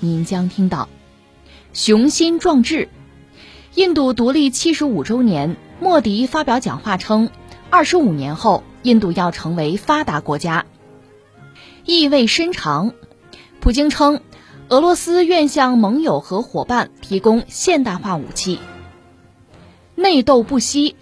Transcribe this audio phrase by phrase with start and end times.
[0.00, 0.88] 您将听到
[1.72, 2.88] 雄心壮志。
[3.74, 7.30] 印度独立七十五周年，莫迪发表讲话称，
[7.70, 10.66] 二十五年后，印度要成为发达国家。
[11.84, 12.92] 意味深长，
[13.60, 14.20] 普京称，
[14.68, 18.58] 俄罗斯愿向盟友和伙伴提供现代化武器。
[19.94, 20.96] 内斗不息，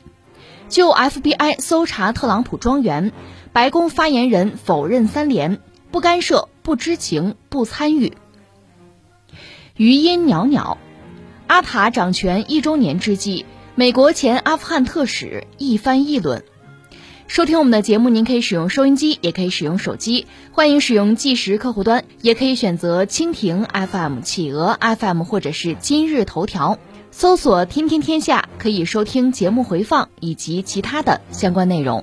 [0.69, 3.13] 就 FBI 搜查特朗普庄园，
[3.53, 8.15] 白宫发言人否认三连，不干涉、不知情、不参与。
[9.77, 10.79] 余音袅袅，
[11.49, 16.43] 阿塔掌权一周年之际，美国前阿富汗特使一番议论。
[17.27, 26.79] 收听我们的节目，您可以使用收音机，也可以使用手机，欢迎使用计时客户端，也可以选择蜻蜓 FM、企鹅 FM 或者是今日头条，
[27.11, 32.03] 搜索“天天天下”，可以收听节目回放以及其他的相关内容。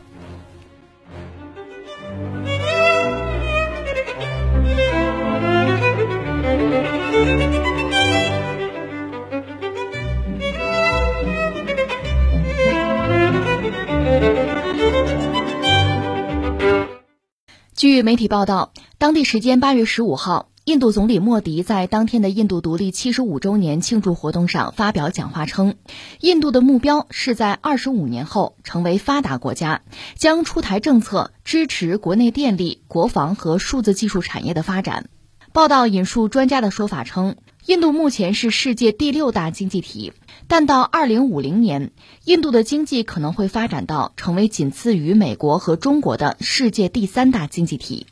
[17.84, 25.76] 据媒体报道，当地时间八月十五号，印度总理莫迪在当天的印度独立七十五周年庆祝活动上发表讲话称，
[26.22, 29.81] 印度的目标是在二十五年后成为发达国家，
[30.16, 35.10] 将出台政策支持国内电力、国防和数字技术产业的发展。
[35.52, 40.14] 报道引述专家的说法称，印度目前是世界第六大经济体。
[40.48, 41.92] 但到二零五零年，
[42.26, 48.08] 印度的经济可能会发展到成为仅次于美国和中国的世界第三大经济体。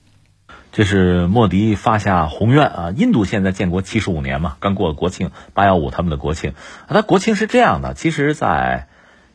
[0.72, 2.94] 这是莫迪发下宏愿啊！
[2.96, 6.53] 印度现在建国七十五年嘛，刚过了国庆八幺五他们的国庆。
[6.88, 8.88] 他国庆是这样的，其实，在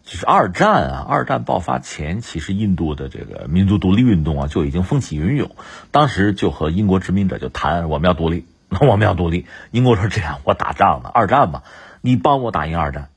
[0.03, 5.51] 就是二战啊，二战爆发前，其实印度的这个民族独立运动啊就已经风起云涌。
[5.91, 9.45] 当时就和英国殖民者就谈我们要独立，那我们要独立。
[9.73, 11.63] 英国说这样，我打仗呢，二战嘛。
[12.07, 13.09] 你帮我打赢二战，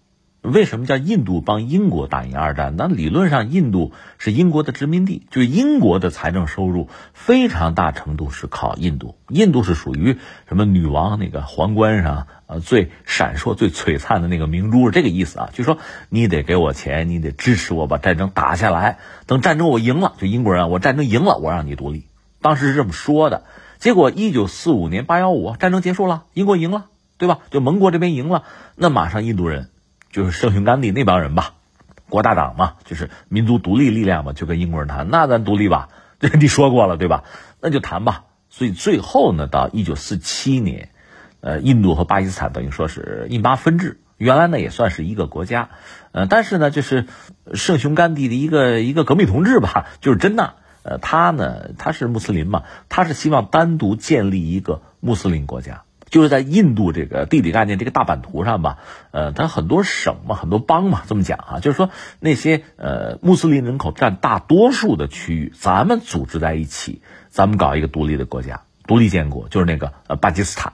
[0.42, 2.74] 为什么叫印度帮英国打赢二战？
[2.76, 9.14] 那理论上，印度是英国的殖民地，就是英国的财政收入非常大程度是靠印度。
[9.28, 10.18] 印度是属于
[10.48, 15.50] 什么女王那个皇冠上呃最闪烁、最璀璨的那个明珠，是这个意思啊。
[15.54, 15.78] 就说
[16.10, 18.98] 你得给我钱，你得支持我把战争打下来。
[19.28, 22.08] 等战争我赢了，就英国人，我战争赢了，我让你独立。
[22.42, 23.44] 当时是这么说的。
[23.78, 26.88] 结果一九四五年八幺五战争结束了，英国赢了。
[27.20, 27.38] 对吧？
[27.52, 28.44] 就盟国这边赢了，
[28.76, 29.70] 那马上印度人
[30.12, 31.54] 就是圣雄甘地那帮人吧，
[32.10, 37.26] 国大党嘛，就是民族独立力量嘛，就跟英国人谈，那咱独立吧，这 你说过了对吧？
[37.62, 38.24] 那就谈吧。
[38.50, 40.90] 所以最后呢，到一九四七年，
[41.42, 45.70] 呃，印度和巴基斯坦等于说是印巴分治，原来呢也算是一个国家，
[46.14, 47.06] 呃，但是呢，就是
[47.54, 55.84] 圣雄甘地的一个一个革命同志吧，就是真纳，呃，他呢他是穆斯林嘛，他是希望单独建立一个穆斯林国家。
[56.10, 58.80] 就是在印度这个地理概念这个大版图上吧，
[59.12, 61.90] 呃，它很多省嘛，很多邦嘛，这么讲啊，就是说
[62.20, 70.74] 那些呃穆斯林人口占大多数的区域，咱们组织在一起，咱们搞一个独立的国家，独立建国，就是那个呃巴基斯坦。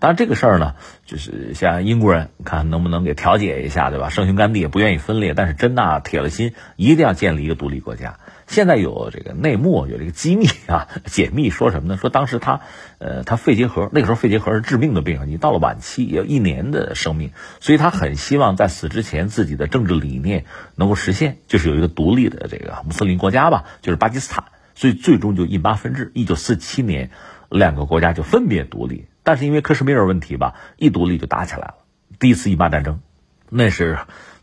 [0.00, 0.74] 当然这个事儿呢，
[1.04, 4.08] 就是像英国人看能不能给调解一下，对吧？
[4.08, 8.18] 圣雄甘地也不愿意分裂，但是真纳铁了心，一定要建立一个独立国家。
[8.46, 11.98] 现在有这个内幕，有这个机密啊， 解密说什么呢？
[11.98, 12.62] 说当时他，
[12.98, 20.46] 呃，他肺结核，那个时候肺结核是致命的病，你到了晚期也有一年的生命，所以他很希望在死之前自己的政治理念
[20.76, 24.44] 能够实现，就是有一个独立的这个穆斯林国家吧，就是巴基斯坦。
[24.74, 27.10] 所以最终就印巴分治，一九四七年，
[27.50, 29.04] 两个国家就分别独立。
[29.22, 31.74] 但是因为克什米尔问题吧，一独立就打起来了，
[32.18, 33.00] 第一次印巴战争，
[33.48, 33.98] 那是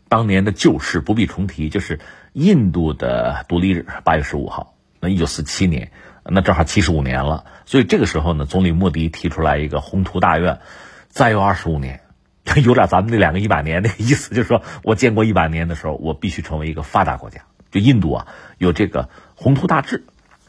[0.08, 2.00] 当年的旧事，不必重提，就是。
[2.34, 5.90] 印度的独立日八月十五号，那一九四七年，
[6.22, 7.46] 那正好七十五年了。
[7.64, 10.60] 所以这个时候呢，总理莫迪提出来一个宏图大愿，
[11.08, 12.02] 再有二十五年，
[12.62, 17.40] 有点咱们那两个一百年那意思，就是说我建国一百年的时候，我必须成为一个发达国家。
[17.72, 18.28] 就印度啊，
[18.58, 20.04] 有这个宏图大志。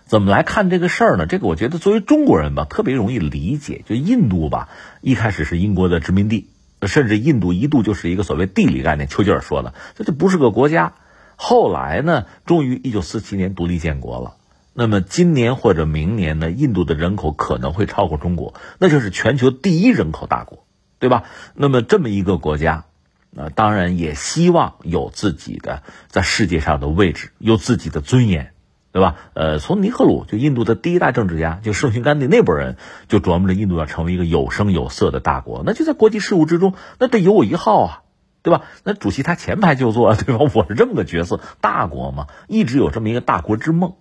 [0.10, 1.28] 怎么来看这个事儿呢？
[1.28, 3.84] 这个我觉得作为中国人吧，特别容易理解。
[3.86, 4.68] 就印度吧，
[5.02, 6.50] 一开始是英国的殖民地，
[6.82, 9.08] 甚至印度一度就是一个所谓地理概念。
[9.08, 10.94] 丘吉尔说的，这就不是个国家。
[11.36, 14.34] 后来呢，终于一九四七年独立建国了。
[14.74, 20.66] 那么今年或者明年呢，印度的人口可能会超过中国，那就是全球第一人口大国，
[20.98, 21.26] 对吧？
[21.54, 22.86] 那么这么一个国家，
[23.30, 28.54] 那当然也希望有自己的在世界上的位置，有自己的尊严，
[28.92, 29.16] 对吧？
[29.34, 32.78] 呃，从尼赫鲁就印度的第一代政治家，就圣雄甘地那波人
[33.08, 38.02] 就琢磨着印度要成为一个有声有色的大国，那就在国际事务之中，那得有我一号啊。
[38.42, 38.64] 对吧？
[38.86, 40.50] 那主席他前排就坐，对吧？
[40.56, 43.96] 我是这么个角色，大国嘛，一直有这么一个大国之梦，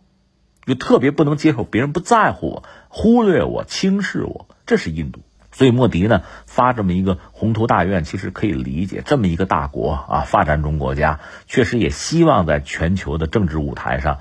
[0.65, 5.23] 就特别不能接受别人不在乎我、忽略我、轻视我，这是印度。
[5.59, 9.03] 所以莫迪呢发这么一个宏图大愿，其实可以理解。
[9.05, 11.19] 这么一个大国啊，发展中国家，
[11.49, 14.21] 确实也希望在全球的政治舞台上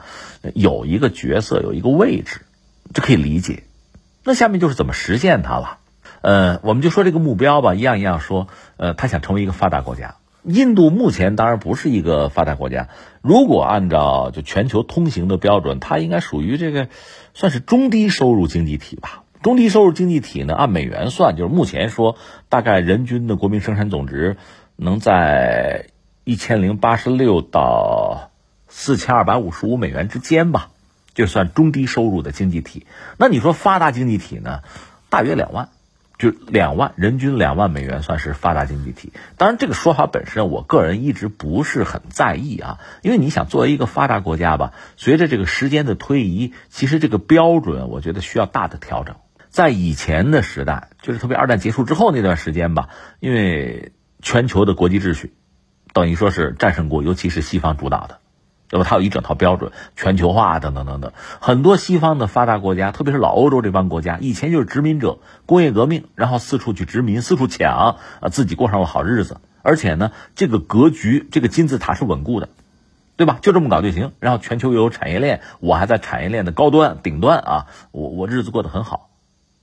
[0.56, 2.42] 有一个角色、有一个位置，
[2.92, 3.66] 这可以理解。
[4.24, 5.78] 那下面就是怎么实现它了。
[6.22, 8.48] 呃，我们就说这个目标吧，一样一样说。
[8.78, 10.16] 呃，他想成为一个发达国家。
[10.44, 12.88] 印度目前当然不是一个发达国家。
[13.22, 16.88] 如果按照就全球通行的标准，它应该属于这个
[17.36, 19.24] 算是中低收入经济体吧。
[19.42, 22.18] 中低收入经济体呢，按美元算，就是目前说
[22.50, 24.38] 大概人均的国民生产总值
[24.75, 25.88] 能在
[26.24, 28.31] 一千零八十六到
[28.68, 30.69] 四千二百五十五美元之间吧，
[31.13, 32.86] 就算中低收入的经济体。
[33.18, 34.62] 那你说发达经济体呢？
[35.10, 35.69] 大约两万。
[36.18, 49.16] 就两万人均两万美元算是发达经济体，当然这个说法本身我个人一直不是很在意啊，因为你想作为一个发达国家吧，随着这个时间的推移，其实这个标准我觉得需要大的调整。
[49.57, 52.89] 在以前的时代，就是特别二战结束之后那段时间吧，
[53.19, 55.33] 因为全球的国际秩序
[55.94, 58.19] 等于说是战胜国，尤其是西方主导的。
[58.69, 58.86] 对吧？
[58.88, 61.12] 它有一整套标准，全球化等等等等。
[61.39, 65.18] 很多西方的发达国家，特别是老欧洲这帮国家，以前就是殖民者，
[65.48, 69.39] 工业革命，然后四处去殖民，四处抢，啊，自己过上了好日子。
[69.63, 72.50] 而且呢，这个格局，这个金字塔是稳固的，
[73.15, 73.39] 对吧？
[73.42, 74.12] 就这么搞就行。
[74.19, 79.06] 然后全球又有产业链，我还在产业链的高端顶端啊，我我日子过得很好，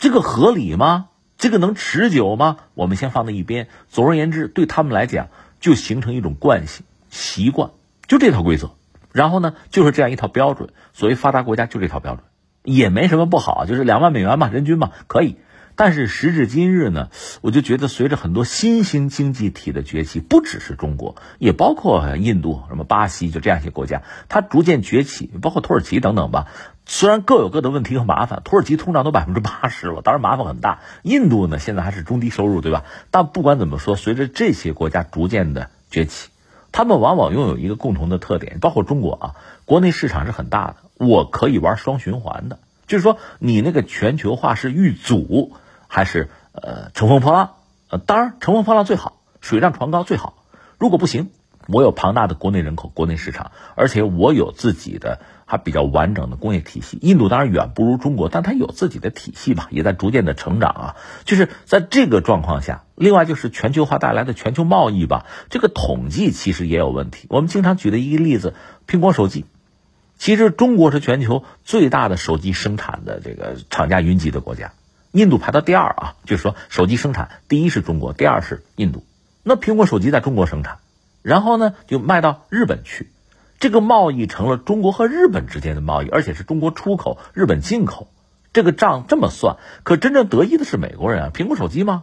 [0.04, 1.08] 这个合理吗？
[1.38, 2.58] 这个能持久吗？
[2.74, 3.68] 我们先放在一边。
[3.88, 5.28] 总而言之，对他们来讲，
[5.60, 7.70] 就形成一种惯性习惯，
[8.06, 8.72] 就这套规则。
[9.12, 10.68] 然后呢，就是这样一套标准。
[10.92, 12.24] 所谓发达国家就这套标准，
[12.64, 15.38] 也没什么不好，就是两万美元嘛，人均嘛，可以。
[15.76, 17.08] 但是时至今日呢，
[17.40, 26.46] 我就觉得随着很多新兴经济体的崛起，不只是中国，也包括印度、什么巴西，就这样一些国家，它逐渐崛起，包括土耳其等等吧。
[26.86, 30.80] 虽然各有各的问题和麻烦，土耳其通胀都百分之八十了，当然麻烦很大。
[31.02, 32.84] 印度呢，现在还是中低收入，对吧？
[33.10, 36.28] 但不管怎么说，随着这些国家逐渐的崛起。
[36.72, 39.34] 他们往往拥有一个共同的特点，包括中国啊，
[39.64, 45.56] 国内市场是很大的，我可以玩双循环的，就是说你那个全球化是遇阻
[45.94, 47.50] 还是呃乘风破浪？
[47.88, 50.42] 呃，当然乘风破浪最好，水涨船高最好。
[50.76, 51.30] 如果不行，
[51.68, 55.20] 我有庞大的国内人口、国内市场，而且我有自己的。
[55.46, 60.96] 还比较完整的工业体系，印度当然远不如中国，但它有自己的体系吧，也在逐渐的成长啊。
[61.26, 67.26] 就是在这个状况下，另外就是全球化带来的全球贸易吧，这个统计其实也有问题。
[67.28, 68.54] 我们经常举的一个例子，
[68.88, 69.44] 苹果手机，
[70.16, 74.72] 其实中国是全球最大的手机生产的这个厂家云集的国家，
[75.14, 79.04] 印度排到第二啊，就是说手机生产第一是中国，第二是印度。
[79.44, 80.78] 那苹果手机在中国生产，
[81.22, 83.12] 然后呢就卖到日本去。
[83.60, 88.08] 这个贸易成了中国和日本之间的贸易，而且是中国出口，日本进口。
[88.52, 91.30] 这个账这么算，可真正得益的是美国人啊！
[91.32, 92.02] 苹果手机吗？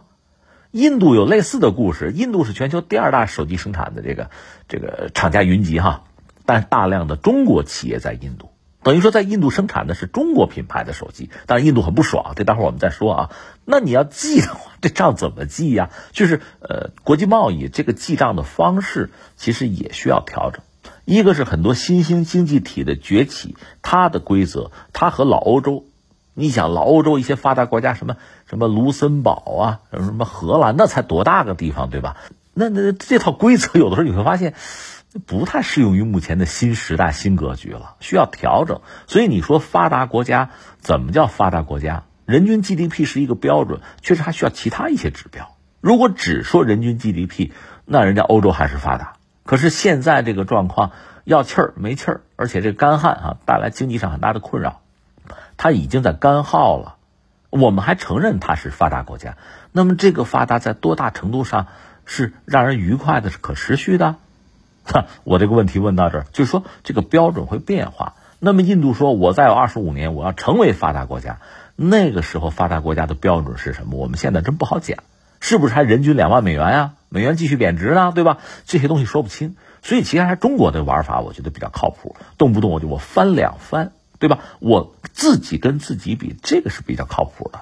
[0.70, 4.30] 印度有类似的故事，印度是全球第二大手机生产的这个
[4.68, 6.04] 这个厂家云集哈，
[6.46, 8.51] 但大量的中国企业在印度，
[8.82, 11.30] 等于说在印度生产的是中国品牌的手机。
[11.46, 13.30] 当然，印度很不爽，这待会儿我们再说啊。
[13.64, 15.90] 那你要记的话， 这账怎么记呀？
[16.12, 20.62] 就是呃，国际贸易这个记账的方式其实也需要调整。
[21.04, 25.84] 一个是很多新兴经济体的崛起，它的规则，它和老欧洲，
[26.34, 28.16] 你想老欧洲一些发达国家，什么
[28.48, 32.16] 什么卢森堡啊，什么什么荷兰，那才多大个地方，对吧？
[32.54, 34.54] 那那这套规则有的时候你会发现，
[35.18, 38.80] 不太适用于目前的新时代新格局了，需要调整。
[39.06, 42.04] 所以你说发达国家怎么叫发达国家？
[42.24, 45.56] 人均 GDP 是一个标准，确实还需要其他一些指标。
[45.80, 47.50] 如果只说人均 GDP，
[47.84, 49.14] 那人家欧洲还是发达。
[49.44, 50.92] 可是现在这个状况
[51.24, 54.80] 要气儿没气儿，而且这干旱啊带来经济上很大的困扰，
[55.56, 56.96] 它已经在干耗了。
[57.50, 59.36] 我们还承认它是发达国家，
[59.72, 61.66] 那么这个发达在多大程度上
[62.06, 64.16] 是让人愉快的、是可持续的？
[64.84, 68.14] 哈， 我这个问题问到这儿，就是说这个标准会变化。
[68.38, 71.38] 那么印度说，我再有二十五年，我要成为发达国家，
[71.76, 73.96] 那个时候发达国家的标准是什么？
[73.98, 74.98] 我们现在真不好讲，
[75.40, 76.92] 是不是还人均两万美元呀？
[77.08, 78.38] 美元继续贬值呢，对吧？
[78.66, 82.16] 这些东西说不清，所以其实还中国的玩法，我觉得比较靠谱。
[82.36, 84.40] 动不动我就我翻两番，对吧？
[84.58, 87.60] 我自己跟自己比，这个是比较靠谱的。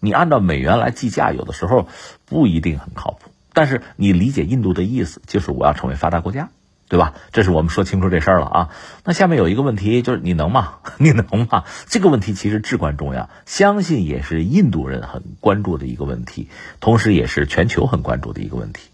[0.00, 1.88] 你按照美元来计价，有的时候
[2.26, 3.30] 不一定很靠谱。
[3.54, 6.50] 但是你理解印度的意思，就是我要成为发达国家，
[6.88, 7.14] 对吧？
[7.32, 8.68] 这是我们说清楚这事儿了啊。
[9.04, 10.76] 那下面有一个问题，就是你能吗？
[10.98, 11.64] 你能吗？
[11.86, 16.48] 这个问题其实至关重要，相信也是印度人很关注的一个问题，
[16.80, 18.88] 同时也是全球很关注的一个问题。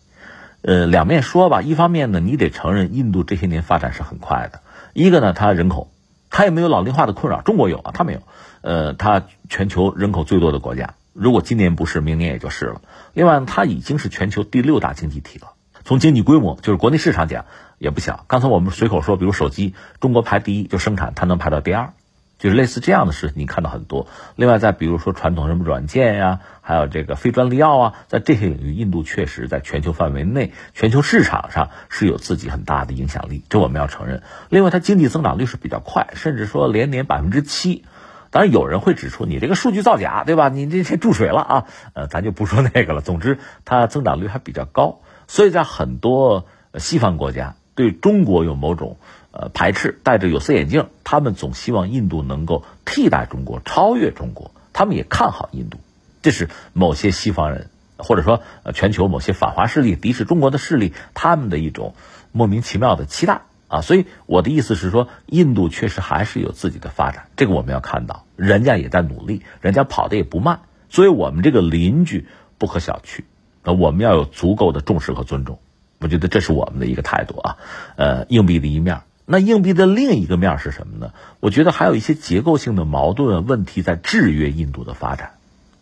[0.62, 4.60] 呃，两面说吧，一方面呢，你得承认印度这些年发展是很快的。
[4.92, 5.92] 一个呢，它人口，
[6.30, 8.22] 它也没有老龄化的困扰，中国有啊，它没有。
[8.62, 12.80] 呃，它全球人口最多的国家，如果今年不是，明年也就是了。
[13.12, 15.52] 另外，它已经是全球第六大经济体了。
[15.84, 17.44] 从经济规模，就是国内市场讲，
[17.78, 18.24] 也不小。
[18.28, 21.92] 刚才我们随口说，比如手机，中国排第一，就生产它能排到第二。
[22.36, 24.06] 就是类似这样的事情，你看到很多。
[24.36, 34.22] 另外，再比如说传统什么软件呀，还有这个非专利药啊，在这些领域，印度确实在全球范围内、全球市场上是有自己很大的影响力，这我们要承认。
[34.50, 37.84] 另外，它经济增长率是比较快，甚至说连年百分之七。
[38.30, 40.48] 当然，有人会指出你这个数据造假，对吧？
[40.48, 41.64] 你这些注水了啊？
[41.94, 43.00] 呃，咱就不说那个了。
[43.00, 46.44] 总之，它增长率还比较高，所以在很多
[46.76, 48.96] 西方国家对中国有某种。
[49.36, 54.52] 呃，排斥戴着有色眼镜，他们总希望印度能够替代中国、超越中国。
[54.72, 55.78] 他们也看好印度，
[56.22, 61.96] 这是某些西方人或者说呃全球某些反华势力、敌视中国的势力他们的一种
[62.30, 63.80] 莫名其妙的期待啊。
[63.80, 70.60] 所以我的意思是说，印度确实还是有自己的发展，这个我们要看到，人家也在努力，人家跑的也不慢。
[70.90, 73.24] 所以我们这个邻居不可小觑，
[73.64, 75.58] 那我们要有足够的重视和尊重。
[76.04, 77.56] 我觉得这是我们的一个态度啊。
[77.96, 79.00] 呃，硬币的一面。
[79.24, 81.14] 那硬币的另一个面是什么呢？
[81.40, 85.30] 我觉得还有一些结构性的矛盾问题在制约印度的发展。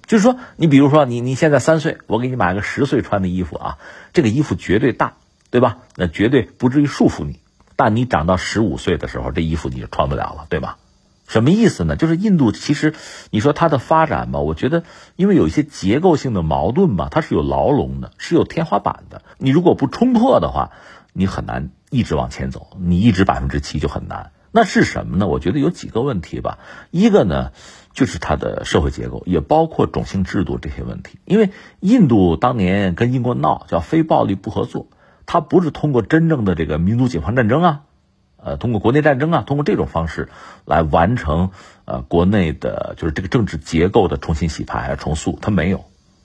[0.07, 3.79] 就是说，你比如说，你你现在三岁，我给你买个十岁穿的衣服啊，
[4.13, 5.15] 这个衣服绝对大，
[5.51, 5.79] 对吧？
[5.97, 7.41] 那绝对不至于束缚你。
[7.75, 10.79] 但你长到十五岁的时候，这衣服你就穿不了了，对吧？
[11.27, 11.97] 什么意思呢？
[11.97, 12.95] 就是印度其实
[13.31, 14.83] 你说它的发展吧，我觉得
[15.17, 19.23] 因为有一些结构性的矛盾吧，它是有牢笼的，是有天花板的。
[19.39, 20.71] 你如果不冲破的话，
[21.13, 21.71] 你很难。
[21.91, 24.31] 一直往前走，你一直百分之七就很难。
[24.51, 25.27] 那是什么呢？
[25.27, 26.59] 我觉得有几个问题吧。
[26.91, 27.51] 一个呢，
[27.93, 31.19] 就是它的社会结构，也包括种姓制度这些问题。
[31.27, 31.51] 因为
[31.81, 34.87] 印度当年跟英国闹，叫非暴力不合作，
[35.27, 37.83] 它不是通过真正的这个民族解放战争啊，
[38.45, 40.29] 呃，通过国内战争啊，通过这种方式
[40.65, 41.51] 来完成
[41.85, 45.85] 呃国内的，就是这个政治结构的重新洗牌啊、重塑，它没有。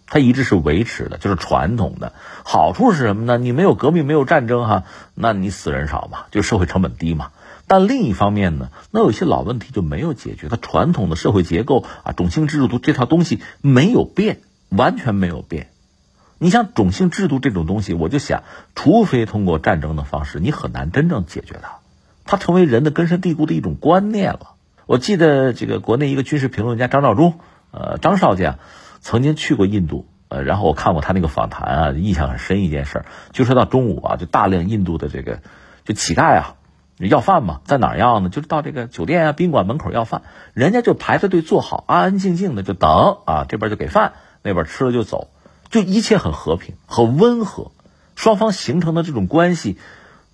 [0.09, 2.13] 它一直是维持的，就是传统的。
[2.45, 3.37] 好处是什么呢？
[3.37, 4.83] 你没有革命，没有战争，哈，
[5.15, 7.31] 那你死人少嘛，就社会成本低嘛。
[7.67, 10.47] 但另一方面呢，那有些老问题就没有解决。
[10.47, 15.71] 它传统的社会结构啊，种姓制度这套东西没有变，完全没有变。
[16.37, 18.43] 你像种姓制度这种东西，我就想，
[18.75, 21.76] 除非通过战争的方式，你很难真正解决它。
[22.27, 24.55] 它成为人的根深蒂固的一种观念了。
[24.85, 27.39] 我记得这个国内一个军事评论家张召忠，
[27.71, 28.59] 呃，张少将。
[28.99, 35.39] 曾经去过印度，呃，然后我看过他那个访谈啊，印象很深一件事儿，就说到中午啊，就大量印度的这个
[35.85, 36.55] 就乞丐啊，
[36.97, 38.29] 要饭嘛，在哪儿要呢？
[38.29, 45.29] 就是到这个酒店啊、宾馆门口要饭，人家就排着队坐好，安安静静的就等啊，这边就给饭，那边吃了就走，
[45.69, 47.71] 就一切很和平、很温和，
[48.15, 49.77] 双方形成的这种关系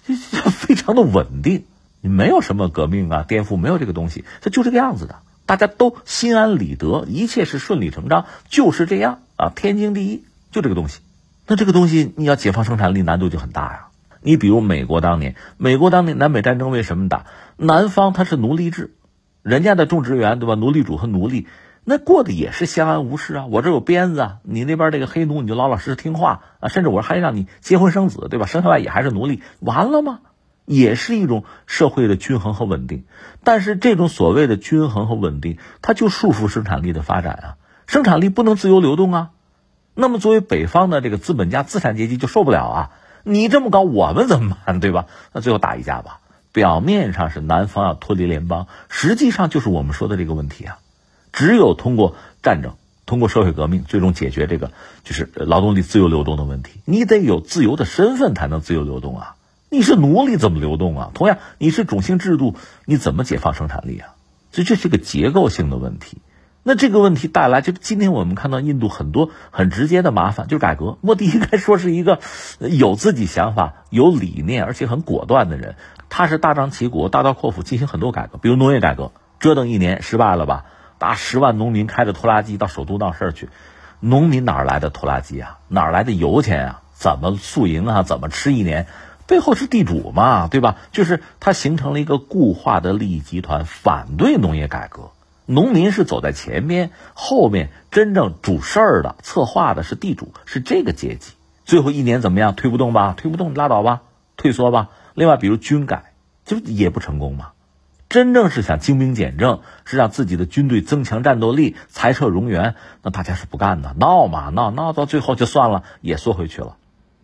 [0.07, 1.65] 就就非常的稳定，
[2.03, 5.19] 你没有什么革命啊、颠覆，没有这个东西，它就这个样子的。
[5.45, 10.99] 大家都心安理得，一切是顺理成章，就是这样啊，天经地义，就这个东西。
[11.47, 13.87] 那这个东西你要解放生产力，难度就很大呀。
[14.21, 17.25] 你比如美国当年，美国当年南北战争为什么打？
[17.55, 18.93] 南方它是奴隶制，
[19.41, 20.55] 人家的种植园对吧？
[20.55, 21.47] 奴隶主和奴隶
[21.85, 23.45] 那过的也是相安无事啊。
[23.45, 28.45] 我这有鞭子啊，你那边这个黑奴你就老老实实听话啊，甚至我还让你结婚生子对吧？
[28.45, 30.19] 生下来也还是奴隶，完了吗？
[30.65, 33.05] 也是一种社会的均衡和稳定，
[33.43, 37.47] 但是这种所谓的均衡和稳定，它就束缚生产力的发展啊！
[37.85, 39.29] 生产力不能自由流动啊！
[39.93, 42.91] 那么作为北方的这个资本家、资产阶级就受不了啊！
[43.23, 44.79] 你这么搞，我们怎么办？
[44.79, 45.05] 对吧？
[45.33, 46.19] 那最后打一架吧。
[46.51, 50.77] 表面上是南方要脱离联邦，实际上就是我们说的这个问题啊！
[51.31, 54.71] 只有通过战争、通过社会革命，最终解决这个
[55.03, 56.79] 就是劳动力自由流动的问题。
[56.85, 59.32] 你得有自由的身份，才能自由流动啊！
[59.73, 61.09] 你是奴隶怎么流动啊？
[61.15, 64.13] 同样，你是种姓制度，你怎么解放生产力啊？
[64.51, 66.19] 所以这是个结构性的问题。
[66.61, 70.99] 那这个问题带来，就今天我们看到印度很多很直接的麻烦，就是改革。
[71.01, 72.19] 莫迪应该说是一个
[72.59, 75.75] 有自己想法、有理念，而且很果断的人。
[76.07, 80.65] 他是大张旗鼓、大刀阔斧进行很多改革，比如农业改革，折腾一年失败了吧？
[80.99, 83.49] 打十万农民开着拖拉机到首都闹事儿去，
[83.99, 85.57] 农民哪来的拖拉机啊？
[85.67, 86.81] 哪来的油钱啊？
[86.93, 88.03] 怎么宿营啊？
[88.03, 88.85] 怎么吃一年？
[89.25, 90.77] 背后是地主嘛，对吧？
[90.91, 95.11] 就是它形成了一个固化的利益集团，反对农业改革。
[95.45, 101.33] 农民是走在前边，后面真正主事儿的、策划的是地主，是这个阶级。
[101.65, 102.55] 最后一年怎么样？
[102.55, 103.13] 推不动吧？
[103.15, 104.01] 推不动，拉倒吧，
[104.37, 104.89] 退缩吧。
[105.13, 106.13] 另外，比如军改，
[106.45, 107.51] 就也不成功嘛。
[108.09, 116.77] 真正是想精兵简政，是让自己的军队增强战斗力、裁撤冗员，那大家是不干的，闹嘛，闹闹到最后就算了，也缩回去了。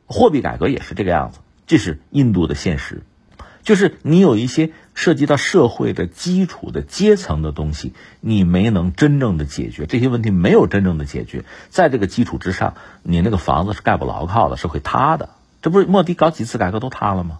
[0.07, 3.03] 货币改革也是这个样子，这是印度的现实。
[3.61, 12.73] 就是你有一些涉及到社会的基础的阶层的东西，你没能真正的解决这些问题，没有真正的解决，在这个基础之上，
[13.03, 15.29] 你那个房子是盖不牢靠的，是会塌的。
[15.61, 17.37] 这不是莫迪搞几次改革都塌了吗？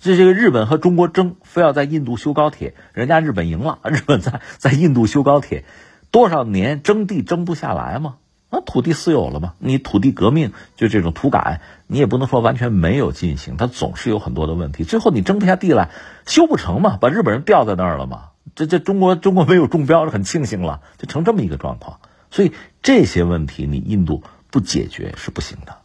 [0.00, 5.64] 这这个日本和中国争，非要在印度修高铁，人家日本赢了，日本在在印度修高铁，
[6.10, 8.16] 多少年争地争不下来吗？
[8.54, 9.54] 那土地私有了吗？
[9.58, 14.84] 你土地革命就这种土改，你也不能说完全没有进行，它总是有很多的问题。
[14.84, 15.90] 最后你争不下地来，
[16.24, 18.28] 修不成嘛，把日本人吊在那儿了嘛。
[18.54, 21.98] 这这中国中国没有中标，很庆幸了，就成这么一个状况。
[22.30, 25.78] 所以这些问题你印度不解决是不行的。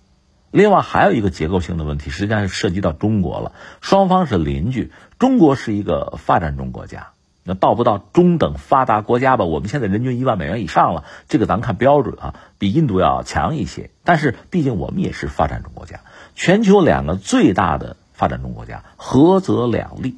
[0.52, 3.54] 另外还有一个结构性的问题，实际上是涉及到中国了。
[3.82, 7.14] 双方是邻居，中国是一个发展中国家。
[7.50, 9.44] 那到不到中等发达国家吧？
[9.44, 13.90] 我们现在人均一万美元以上了，这个咱看标准啊，比印度要强一些。
[14.04, 16.02] 但是毕竟我们也是发展中国家，
[16.36, 20.16] 全球两个最大的发展中国家，合则两利，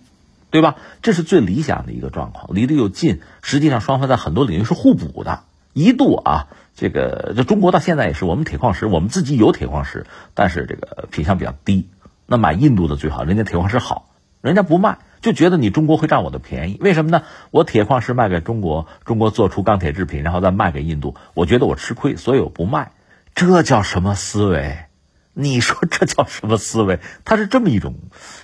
[0.50, 0.76] 对吧？
[1.02, 5.44] 这是最理想的一个状况，离得又近，实际上双方在很多领域是互补的。
[5.72, 11.88] 一度啊，这个这中国到现在也是，我们铁矿石我们自己有铁矿石，但是这个品相比较低，
[12.26, 14.10] 那买印度的最好，人家铁矿石好，
[14.42, 14.98] 人家不卖。
[15.22, 17.24] 就觉得你中国会占我的便宜，为什么呢？
[17.52, 22.92] 我铁矿石卖给中国，中国做出钢铁制品，然后再卖给印度，我觉得我吃亏，所以我不卖。
[23.36, 24.86] 这叫什么思维？
[25.34, 27.00] 你说这叫什么思维？
[27.24, 27.96] 他是这么一种，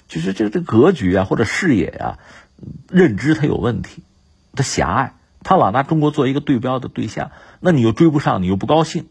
[0.08, 2.20] 就是这这格局啊，或者视野啊，
[2.90, 4.04] 认知他有问题，
[4.56, 5.14] 他狭隘，
[5.44, 9.08] 他老拿中国做一个对标的对象，那你又追不上，你又不高兴。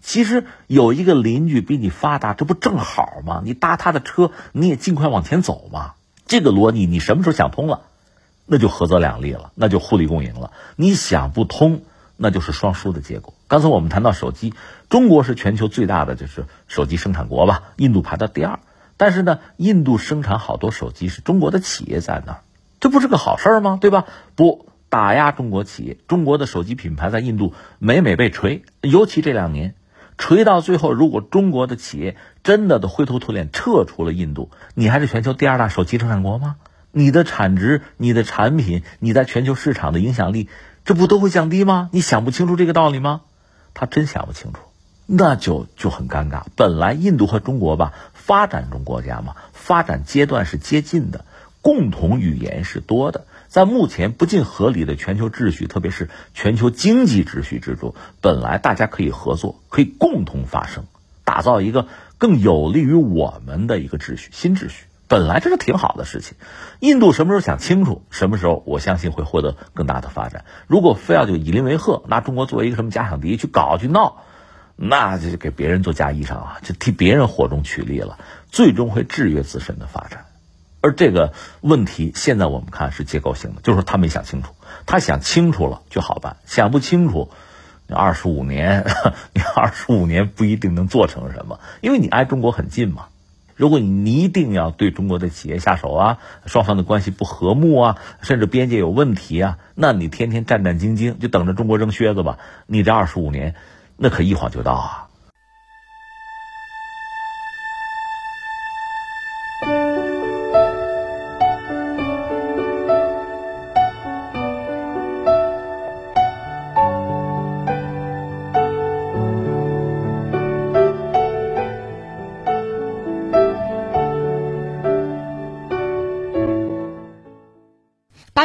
[0.00, 3.42] 其实有一个邻居比你发达，这不正好吗？
[3.44, 5.94] 你搭他的车，你也尽快往前走嘛。
[6.28, 7.80] 这个逻辑你什么时候想通了，
[8.46, 10.52] 那就合则两利了，那就互利共赢了。
[10.76, 11.80] 你想不通，
[12.16, 13.34] 那就是双输的结果。
[13.48, 14.52] 刚才我们谈到手机，
[14.90, 18.60] 中国是全球最大的就是手机生产国吧，印度排到第二。
[18.98, 22.40] 但是呢，印度生产好多手机是中国的企业在那儿，
[22.78, 23.78] 这不是个好事儿吗？
[23.80, 24.04] 对吧？
[24.34, 29.74] 不打压中国企业，中国的手机品牌在印度每每被锤，尤其这两年。
[30.18, 36.56] 锤到最后，如果中国的企业真的都灰头土脸撤出了印度，你还是全球第二大手机生产国吗？
[36.90, 40.48] 你的产值、你的产品、你在全球市场的影响力，
[40.84, 41.88] 这不都会降低吗？
[41.92, 43.20] 你想不清楚这个道理吗？
[43.74, 44.58] 他真想不清楚，
[45.06, 46.42] 那就就很尴尬。
[46.56, 51.24] 本来印度和中国吧，发展中国家嘛，发展阶段是接近的，
[51.62, 53.24] 共同语言是多的。
[53.48, 60.84] 在目前不尽合理的全球秩序，特别是全球经济秩序之中，本来大家可以合作，可以共同发声，
[61.24, 64.84] 打造一个更有利于我们的一个秩序、新秩序。
[65.08, 66.36] 本来这是挺好的事情。
[66.80, 70.44] 印度什么时候想清楚，什么时候我相信会获得更大的发展。
[70.66, 74.24] 如果非要就以邻为壑，拿中国作为一个什么假想敌去搞去闹，
[74.76, 78.18] 那就给别人做嫁衣裳啊，就替别人火中取栗了，
[78.50, 80.26] 最终会制约自身的发展。
[80.80, 84.54] 而这个问题，现在我们看是结构性的，就是他没想清楚。
[84.86, 87.30] 他想清楚了就好办，想不清楚，
[87.86, 88.86] 你二十五年，
[89.34, 93.06] 你二十五年不一定能做成什么，因为你挨中国很近嘛。
[93.56, 102.38] 如果你一定要对中国的企业下手啊，双方的关系不和睦啊，甚至边界有问题啊，那你天天战战兢兢，就等着中国扔靴子吧。
[102.66, 103.56] 你这二十五年，
[103.96, 105.07] 那可一晃就到啊。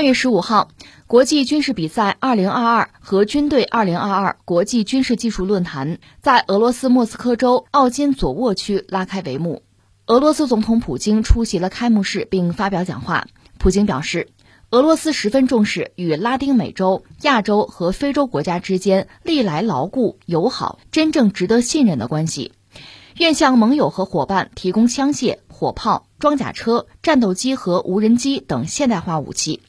[0.03, 0.69] 月十五号，
[1.07, 9.63] 国际军事比赛二零二二和军队二零二二国际军事技术论坛在俄罗斯莫斯科州奥金佐沃区拉开帷幕。
[10.05, 13.27] 俄罗斯总统普京出席了开幕式并发表讲话。
[13.57, 14.27] 普京表示，
[14.71, 22.51] 俄罗斯十分重视与拉丁美洲、亚洲和非洲国家之间历来牢固、友好、真正值得信任的关系，
[23.17, 29.61] 愿向盟友和伙伴提供枪械、火炮、装甲车、战斗机和无人机等现代化武器。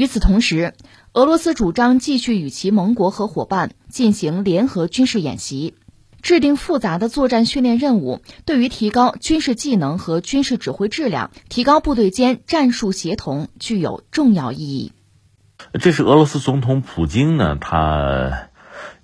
[0.00, 0.72] 与此同时，
[1.12, 5.74] 俄罗斯主张继续与其盟国和伙伴进行联合军事演习，
[6.22, 14.92] 制定复杂的作战训练任务，对于提高军事技能和军事指挥质量、提高部队间战术协同具有重要意义。
[15.78, 18.48] 这是俄罗斯总统普京呢，他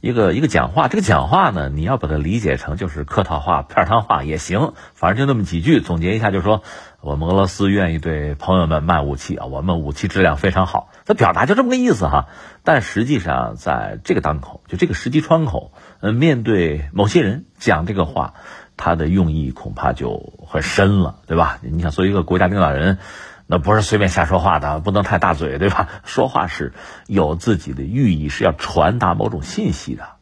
[0.00, 0.88] 一个一个讲话。
[0.88, 5.82] 这个讲话呢，你要把它理解成就是客套话、片儿汤话也行，反正就那么几句。
[5.82, 6.62] 总结一下，就是说
[7.00, 10.90] 我们俄罗斯愿意对朋友们卖武器啊，我们武器质量非常好。
[11.04, 12.26] 他表达就这么个意思哈。
[12.64, 18.34] 但实际上，在这个当口，就这个时机窗口，呃，面对某些人讲这个话，
[18.76, 21.58] 他的用意恐怕就很深了，对吧？
[21.62, 22.98] 你想，作为一个国家领导人。
[23.46, 25.86] 那不是随便瞎说话的，不能太大嘴，对吧？
[26.02, 26.72] 说话是
[27.06, 30.15] 有自己的寓意，是要传达某种信息的。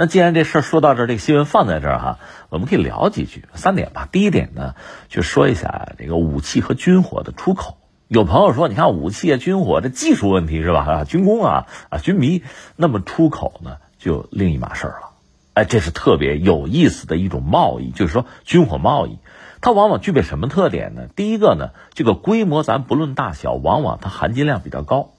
[0.00, 2.18] 那既然这事儿说到这儿，这个新闻放在这儿哈，
[2.50, 4.08] 我们可以聊几句，三点吧。
[4.12, 4.76] 第一点呢，
[5.08, 7.78] 就说一下这个武器和军火的出口。
[8.06, 10.86] 有朋友说，你看武器啊、军火这技术问题是吧？
[10.88, 12.44] 啊，军工啊啊，军迷，
[12.76, 15.10] 那么出口呢就另一码事儿了。
[15.54, 19.18] 哎，这是特别有意思的一种贸易，就是说军火贸易。
[19.60, 21.08] 它往往具备什么特点呢？
[21.16, 25.10] 第一个呢，这个规模咱不论大小，往往它含金量比较高，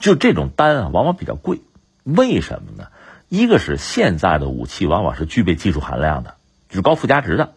[0.00, 1.62] 就这种单啊，往往比较贵。
[2.04, 2.88] 为什么呢？
[3.32, 6.34] 一个是现在的武器往往是具备技术含量的，
[6.68, 7.54] 就是高附加值的，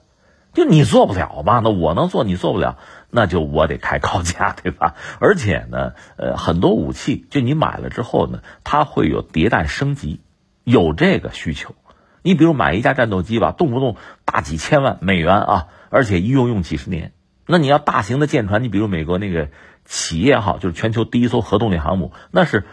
[0.54, 1.60] 就你做不了吧？
[1.62, 2.78] 那我能做，你做不了，
[3.10, 4.96] 那就我得开高价，对吧？
[5.20, 10.22] 而且呢，呃，很多武器就你买了之后呢，它会有迭代升级，
[10.64, 11.76] 有这个需求。
[12.22, 15.68] 你比如买一架战斗机吧，动不动大几千万美元啊。
[15.90, 17.12] 而且一用用几十年，
[17.46, 19.50] 那你要大型的舰船，你比如美国那个
[19.84, 22.64] 企业号，就是全球第一艘核动力航母，那是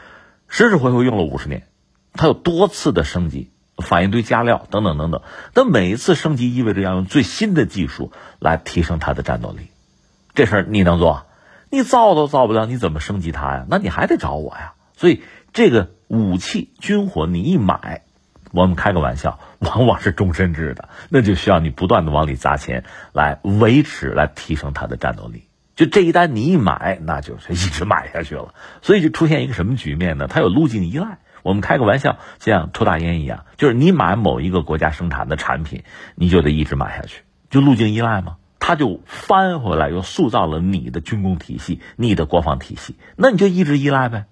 [0.47, 1.67] 实实回回用了五十年，
[2.13, 5.23] 它有多次的升级，反应堆加料等等等等。
[5.55, 9.69] 那每一次升级意味着要用最新的技术来提升它的战斗力，
[10.35, 11.27] 这事儿你能做？
[11.71, 13.67] 你造都造不了，你怎么升级它呀？
[13.69, 14.75] 那你还得找我呀。
[14.97, 15.23] 所以
[15.53, 18.03] 这个武器军火你一买。
[18.55, 25.45] 我们开个玩笑，往往是终身制的，那就需要你不断的往里砸钱来维持、来提升它的战斗力。
[25.75, 28.53] 就这一单你一买，那就是一直买下去了。
[28.83, 30.27] 所以就出现一个什么局面呢？
[30.29, 31.19] 它有路径依赖。
[31.43, 35.83] 我们开个玩笑，像抽大烟一样，就是你买某一个国家生产的产品，
[36.15, 38.37] 你就得一直买下去，就路径依赖吗？
[38.59, 44.27] 他就翻回来又塑造了你的军工体系、你的国防体系，那你就一直依赖呗。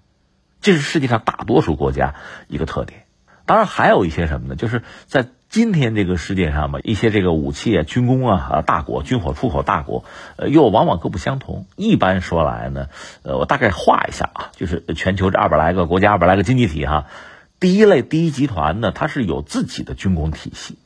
[0.61, 2.15] 这是世界上大多数国家
[2.47, 3.05] 一个特点。
[3.45, 4.55] 当然还有一些什么呢？
[4.55, 10.05] 就是在今天这个世界上嘛，一些这个武器啊、军工啊啊大国、军火出口大国，
[10.37, 11.65] 呃，又往往各不相同。
[11.75, 12.87] 一般说来呢，
[13.23, 17.07] 呃，我大概画一下啊，就是全球这二百来个国家、二百来个经济体哈，
[17.59, 20.77] 第一类第一集团呢，它是有自己的军工体系，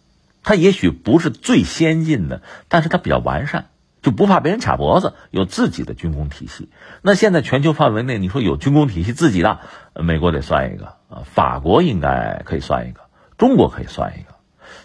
[0.41, 3.67] 它也许不是最先进的，但是它比较完善，
[4.01, 6.69] 就不怕别人卡脖子，有自己的军工体系。
[7.03, 9.59] 那现在全球范围内，你说有军工体系自己的，
[9.93, 10.95] 美国得算一个。
[11.07, 13.01] 啊，法国应该可以算一个，
[13.37, 14.34] 中国可以算一个，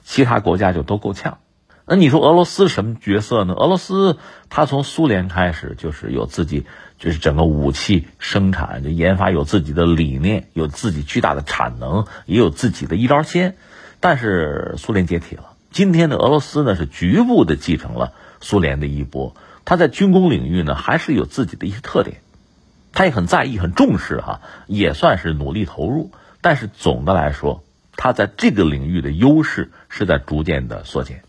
[0.05, 1.39] 其他国家就都够呛。
[1.87, 3.55] 那你说俄罗斯什么角色呢？
[3.55, 6.65] 俄罗斯它从苏联开始就是有自己，
[6.99, 13.57] 就是整个武器生产就研发有自己的理念，有自己巨大的产能，也有自己的一招鲜。
[13.99, 22.19] 但是苏联解体了，今天的俄罗斯呢是局部的继承了苏联的衣钵，它在军工领域呢还是有自己的一些特点。
[22.93, 26.11] 他也很在意、很重视哈，也算是努力投入。
[26.41, 27.63] 但是总的来说，
[28.03, 31.23] 它在这个领域的优势是在逐渐的缩减。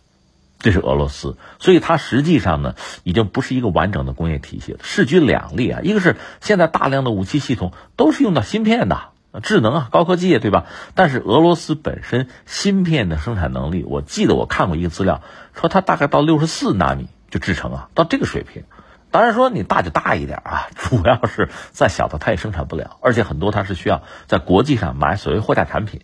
[0.60, 5.82] 这是俄罗斯，所以它实际上呢，已经不是一个完整的工业体系了，势均两立啊。
[5.84, 9.10] 一个是现在大量的武器系统都是用到芯片的，
[9.44, 10.66] 智能啊、高科技，对吧？
[10.96, 15.22] 但是俄罗斯本身芯片的生产能力，我记得我看过一个资料，
[15.54, 18.64] 说它大概到六十四纳米就制成啊，到这个水平。
[19.10, 26.02] 当然说你大就大一点啊， 主要是再小的它也生产不了，而且很多它是需要在国际上买所谓货架产品。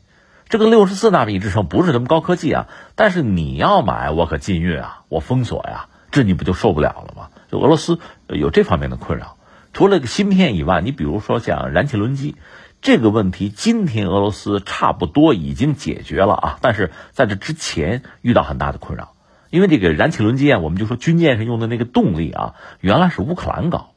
[0.49, 7.29] 这个六十四纳米制程不是什么高科技啊，但是你要买我可禁运啊，我封锁呀，这你不就受不了了吗？
[7.51, 9.35] 就俄罗斯有这方面的困扰。
[9.73, 12.35] 除了个芯片以外，你比如说像燃气轮机
[12.81, 19.13] 这个问题，今天俄罗斯差不多已经解决了啊，但是在这之前遇到很大的困扰。
[19.49, 23.91] 因为这个燃气轮机啊，我们就说军舰上用的那个动力啊，原来是乌克兰搞。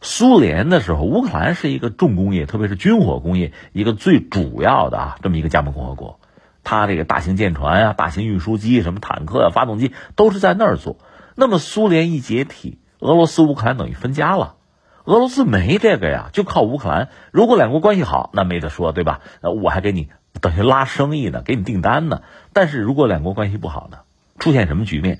[0.00, 6.20] 苏联的时候，乌克兰是一个重工业，特别是军火工业一个最主要的啊这么一个加盟共和国。
[6.62, 10.98] 它这个大型舰船啊、大型运输机、什么坦克啊、发动机都是在那儿做。
[11.34, 14.56] 那么苏联一解体，俄罗斯、乌克兰等于分家了。
[15.04, 17.08] 俄罗斯没这个呀，就靠乌克兰。
[17.32, 19.20] 如果两国关系好，那没得说，对吧？
[19.40, 22.20] 呃，我还给你等于拉生意呢，给你订单呢。
[22.52, 24.00] 但是如果两国关系不好呢？
[24.38, 25.18] 出现什么局面？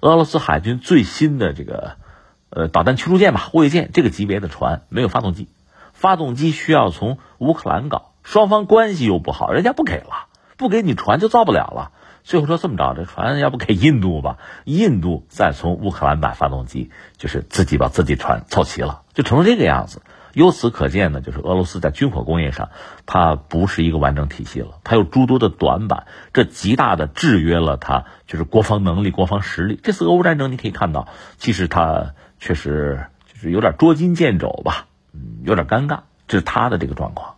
[0.00, 1.96] 俄罗斯海军最新的这个
[2.54, 5.48] 呃导弹驱逐舰吧，护卫舰这个级别的船没有发动机，
[5.92, 11.90] 发动机需要从乌克兰搞，双方关系又不好，人家不给了，不给你船就造不了了。
[12.22, 14.38] 最后说这么着，这船要不给印度吧？
[14.64, 20.00] 印度再从乌克兰买发动机，就是自己把自己船凑齐了，就成了这个样子。
[20.32, 22.70] 由此可见呢，就是俄罗斯在军火工业上，
[23.06, 29.78] 它不是一个完整体系了，它有诸多的短板，这极大的制约了它就是国防能力、国防实力。
[29.80, 32.14] 这次俄乌战争你可以看到，其实它
[32.44, 37.36] 确实就是有点捉襟见肘吧，嗯，有点尴尬，这是他的这个状况。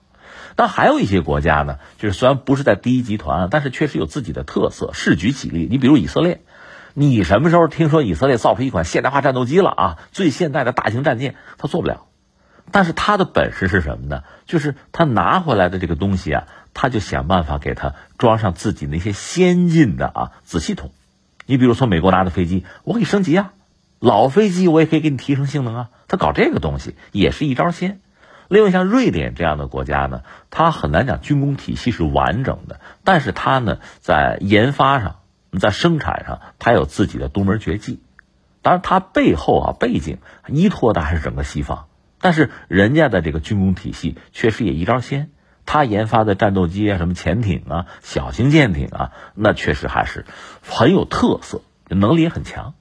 [0.56, 5.68] 但还有一些国家呢，就是虽然不是在第一集团，但是确实有自己的特色，势举几例。
[5.70, 6.40] 你比如以色列，
[6.92, 9.98] 你什么时候听说以色列造出一款现代化战斗机了啊？
[10.10, 12.06] 最现代的大型战舰，他做不了。
[12.72, 14.24] 但是他的本事是什么呢？
[14.44, 20.90] 就是他拿回来的这个东西啊，他就想办法给他装上自己那些先进的啊子系统。
[21.46, 23.52] 你比如从美国拿的飞机，我可以升级啊，
[23.98, 25.90] 老飞机我也可以给你提升性能啊。
[26.08, 28.00] 他搞这个东西也是一招鲜。
[28.48, 35.16] 另外，像瑞典这样的国家呢，它很难讲军工体系是完整的，但是它呢在研发上、
[35.58, 38.00] 在生产上，它有自己的独门绝技。
[38.62, 41.86] 当然，它背后啊背景依托的还是整个西方。
[42.20, 45.30] 但是人家的这个军工体系确实也一招鲜，
[45.64, 50.24] 他研发的战斗机啊、什么潜艇啊、小型舰艇啊，那确实还是
[50.62, 52.74] 很有特色，能力也很强。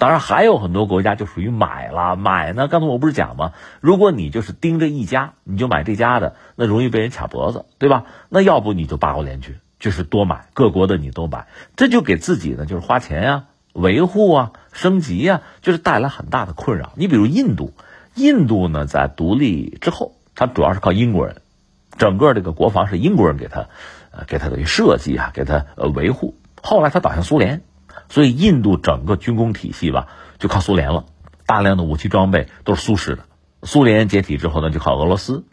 [0.00, 2.68] 当然还有很多国家就属于买了买呢。
[2.68, 3.52] 刚才我不是讲吗？
[3.82, 8.04] 如果你就是盯着一家，你就买这家的，那容易被人卡脖子，对吧？
[8.30, 16.92] 那要不你就八国联军，就是多买各国的你都买，这就给自己呢就是花钱呀、维护啊、升级呀，就是带来很大的困扰。
[16.96, 17.74] 你比如印度。
[18.14, 21.42] 印度呢，在独立之后，它主要是靠英国人，
[21.96, 23.68] 整个这个国防是英国人给他，
[24.10, 26.34] 呃，给他的设计啊，给他呃维护。
[26.60, 27.62] 后来他倒向苏联，
[28.08, 31.04] 所以印度整个军工体系吧，就靠苏联了，
[31.46, 33.24] 大量的武器装备都是苏式的。
[33.62, 35.44] 苏联解体之后呢，就靠俄罗斯，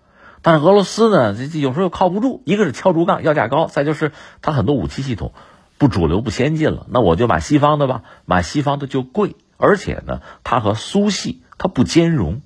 [0.41, 5.33] 但是俄罗斯呢，这这有时候又靠不住，一个是敲竹杠，要价高，再就是它很多武器系统
[5.77, 12.41] 不主流、不先进了，那我就买西方的吧，买西方的就贵，而且呢，它和苏系它不兼容。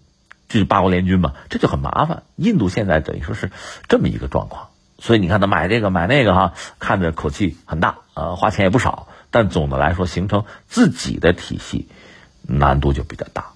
[0.49, 2.23] 就是八国联军嘛，这就很麻烦。
[2.35, 3.51] 印度现在等于说是
[3.87, 4.67] 这么一个状况，
[4.99, 11.87] 所以你看他买这个买那个哈，看着口气很大，呃，花钱也不少，但总的来说形成自己的体系
[12.43, 13.47] 难度就比较大。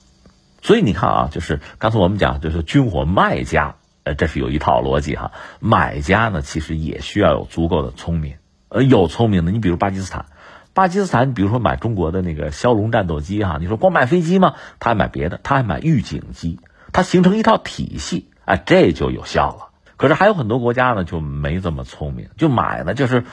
[0.64, 5.32] 所以你看啊，就是刚才我们讲，就是军火卖家，呃，这是有一套逻辑哈。
[5.60, 8.38] 买家呢，其实也需要有足够的聪明，
[8.70, 10.26] 呃，有聪明的，你比如巴基斯坦，
[10.74, 14.56] 巴基斯坦，你比如说买中国的那个枭龙战斗机哈，你说光买飞机吗？
[14.80, 16.60] 他还买别的，他还买预警机。
[16.92, 19.68] 它形成一套体系，啊，这就有效了。
[19.98, 23.26] 可是还有很多国家呢，就没这么聪明，就买呢，就是，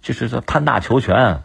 [0.00, 1.42] 就是说贪大求全，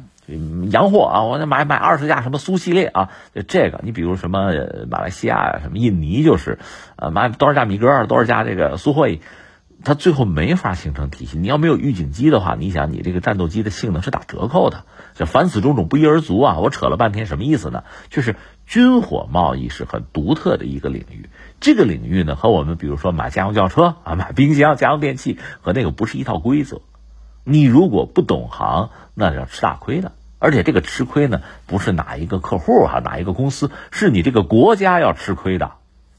[0.72, 3.80] 洋货啊，我得买买二十架什么苏系列啊，就这个。
[3.84, 4.52] 你比如什么
[4.90, 6.60] 马来西亚呀，什么印尼，就是，
[6.98, 9.22] 呃，买多少架米格，多少架这个苏霍伊，
[9.84, 11.38] 它最后没法形成体系。
[11.38, 14.84] 你要没有预警机的话，你想你这个战斗机的性能是打折扣的。
[15.16, 16.60] 这凡此种种不一而足啊！
[16.60, 17.84] 我扯了半天什么意思呢？
[18.10, 18.36] 就是
[18.66, 21.30] 军火贸易是很独特的一个领域。
[21.60, 26.82] 这个领域呢，和我们比如说买家用轿车啊、买冰箱、家用电器和那个不是一套规则。
[27.44, 30.12] 你如果不懂行，那要吃大亏的。
[30.40, 35.72] 而且这个吃亏呢，不是哪一个客户哈、哪一个公司，是你这个国家要吃亏的。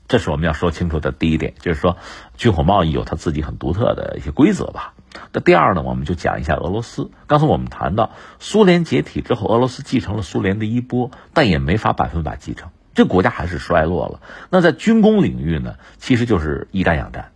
[0.09, 1.99] 这是我们要说清楚的第一点，就是说
[2.37, 4.95] 军火贸易有它自己很独特的一些规则吧。
[5.33, 7.11] 那第二呢，我们就讲一下俄罗斯。
[7.27, 12.71] 刚才我们谈到苏联解体之后，俄罗斯继承了苏联的衣钵，但也没法百分百继承。
[12.95, 14.21] 这国家还是衰落了。
[14.51, 17.33] 那在军工领域呢，其实就是以战养战。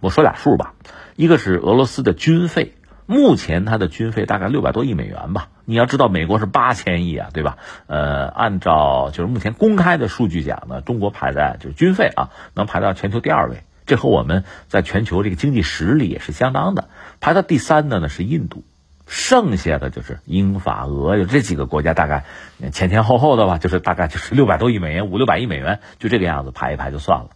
[0.00, 0.72] 我说俩数吧，
[1.16, 5.50] 一个是俄罗斯的军费，目前它的军费大概六百多亿美元吧。
[5.64, 7.58] 你要知道，美国是八千亿啊，对吧？
[7.86, 13.64] 呃，按照就是目前公开的数据讲呢，中国排在就是军费啊，能排到全球第二位。
[13.86, 16.88] 这和我们在全球这个经济实力也是相当的。
[17.20, 18.64] 排到第三的呢是印度。
[19.06, 22.24] 剩下的就是英法俄，有这几个国家，大概
[22.72, 27.28] 前前后后的吧，就是大概就是六百多亿美元，五六百亿美元，就这个样子排一排就算了。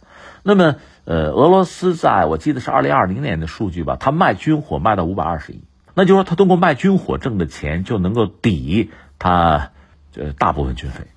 [0.43, 5.61] 那么，呃，俄罗斯在我记得是二零二零年的数据吧，他卖军火卖到五百二十亿，
[5.99, 9.73] 那就是说他通过卖军火挣的钱就能够抵他
[10.15, 11.09] 呃大部分军费，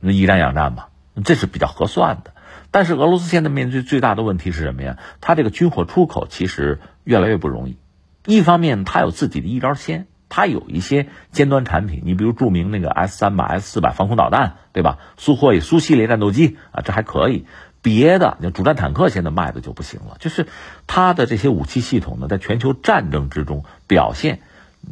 [0.00, 0.86] 那以战养战嘛，
[1.22, 2.32] 这是比较合算的。
[2.70, 4.96] 但是俄罗斯现在面对最大的问题是什么呀？
[5.20, 7.76] 他这个军火出口其实越来越不容易。
[8.24, 14.96] 一方面，它有自己的一招鲜，它有一些尖端产品，你比如著名那个 S 三百、S 四百防空导弹，对吧？
[15.18, 17.44] 苏霍伊苏系列战斗机啊，这还可以。
[17.82, 20.46] 别的，你主战坦克现在卖的就不行了，就是
[20.86, 24.40] 它的这些武器系统呢，在全球战争之中表现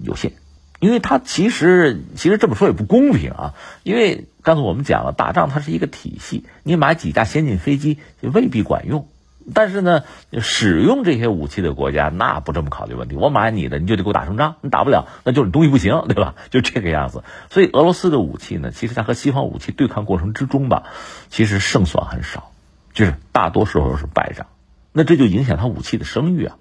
[0.04, 0.32] 有限，
[0.78, 9.08] 因为它其实其实这么说也不公平啊，因为刚才我们讲了，打仗它是一个体系，你买几架先进飞机未必管用。
[9.54, 10.04] 但是呢，
[10.42, 13.16] 使用这些武器的国家那不这么考虑问题。
[13.16, 16.34] 我买你的，你就得给我打胜仗，你打不了，那就是你东西不行，对吧？
[16.50, 17.24] 就这个样子。
[17.48, 20.82] 所以俄罗斯的武器呢，其实它和西方武器对抗过程之中吧，
[21.30, 22.52] 其实胜算很少，
[22.92, 24.46] 就是大多时候是败仗。
[24.92, 26.56] 那这就影响他武器的声誉啊。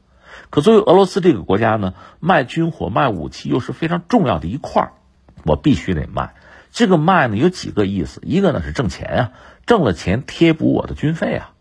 [0.50, 4.92] 可作为俄罗斯这个国家呢，卖军火、卖武器又是非常重要的一块儿，
[5.44, 6.34] 我必须得卖。
[6.72, 9.32] 这个卖呢有几个意思，一个呢是挣钱啊，
[9.66, 11.52] 挣了钱贴补我的军费啊。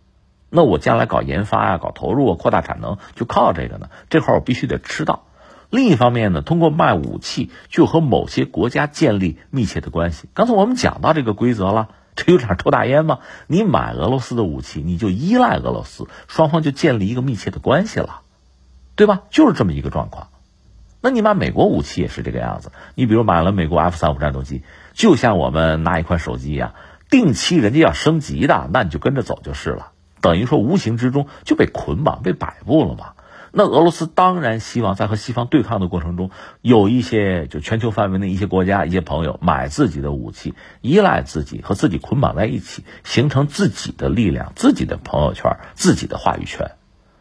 [0.50, 3.88] 那我将来搞研发啊、搞投入啊、扩大产能，就靠这个呢。
[4.08, 5.24] 这块我必须得吃到。
[5.70, 10.28] 另一方面呢，通过卖武器，就和某些国家建立密切的关系。
[10.32, 13.18] 刚才我们讲到这个规则了，这有点抽大烟吗？
[13.46, 18.22] 你买俄罗斯的武器，你就依赖俄罗斯，双方就建立一个密切的关系了。
[18.98, 19.22] 对吧？
[19.30, 20.26] 就是这么一个状况。
[21.00, 22.72] 那你买美国武器也是这个样子。
[22.96, 26.74] 你比如买了美国 F 三五战斗机，就像我们拿一款手机一样，
[27.08, 29.92] 定期人家要升级的，那你就跟着走就是了。
[30.20, 33.12] 等于说无形之中就被捆绑、被摆布了嘛。
[33.52, 46.72] 那俄罗斯当然希望在和西方对抗的过程中，有一些就全球范围内一些国家、一些朋友买自己的武器，依赖自己和自己捆绑在一起，形成自己的力量、自己的朋友圈、自己的话语权。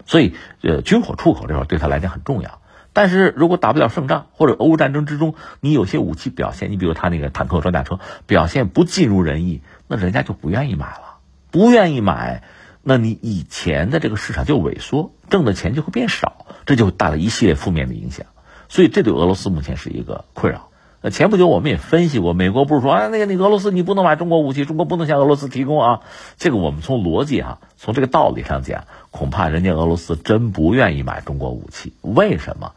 [0.08, 2.60] 所以，呃，军火出口这块对他来讲很重要。
[2.93, 11.20] 但是如果打不了胜仗，或者俄乌战争之中你有些武器表现，你比如他那个坦克、装甲车表现不尽如人意，那人家就不愿意买了。
[11.52, 12.41] 不愿意买，
[12.82, 18.26] 那你以前的这个市场就萎缩，挣的钱就会变少，这就带来一系列负面的影响。
[18.67, 20.70] 所以这对俄罗斯目前是一个困扰。
[21.00, 26.00] 那前不久我们也分析过，美国不是说啊，那个你俄罗斯你不能买中国武器，中国不能向俄罗斯提供啊。
[26.38, 28.86] 这个我们从逻辑哈，从这个道理上讲。
[29.17, 32.73] 恐怕人家俄罗斯真不愿意买中国武器，为什么？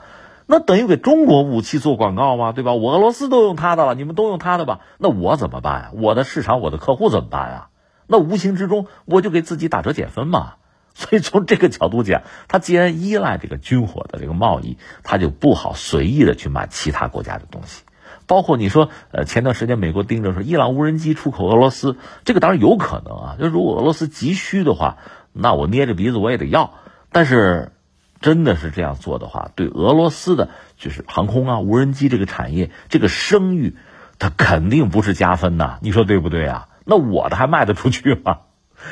[0.47, 2.53] 那等于给中国武器做广告吗？
[2.53, 2.73] 对吧？
[2.73, 4.81] 我俄罗斯都用他的了，你们都用他的吧？
[4.97, 5.91] 那我怎么办啊？
[5.93, 7.69] 我的市场，我的客户怎么办啊？
[8.07, 10.55] 那无形之中我就给自己打折减分嘛。
[10.95, 17.85] 所以从这个角度讲，他既然依赖这个军火的这个贸易，他就不好随意的去买其他国家的东西。
[18.27, 23.37] 包括你说，呃，前段时间美国盯着说伊朗无人机出口俄罗斯，这个当然有可能啊。
[23.39, 24.97] 就如果俄罗斯急需的话。
[25.33, 26.75] 那我捏着鼻子我也得要，
[27.13, 27.73] 但是，
[28.21, 33.77] 真的是这样做的话，对俄罗斯的就是航空啊、无人机这个产业这个声誉，
[34.19, 35.79] 它肯定不是加分呐。
[35.81, 36.69] 你说对不对啊？
[36.85, 38.41] 那我的还卖得出去吗？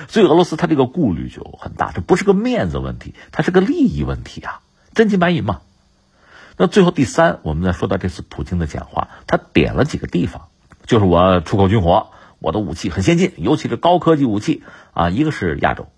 [0.07, 4.61] 所以俄罗斯它这个顾虑就很大，这不是个面子问题，它是个利益问题啊，
[4.94, 5.61] 真金白银嘛。
[6.57, 10.48] 那最后第三，我们再说到这次普京的讲话，他点了几个地方，
[10.87, 15.88] 就是我出口军火，我的武器很先进，尤其是高科技武器啊，一个是亚洲。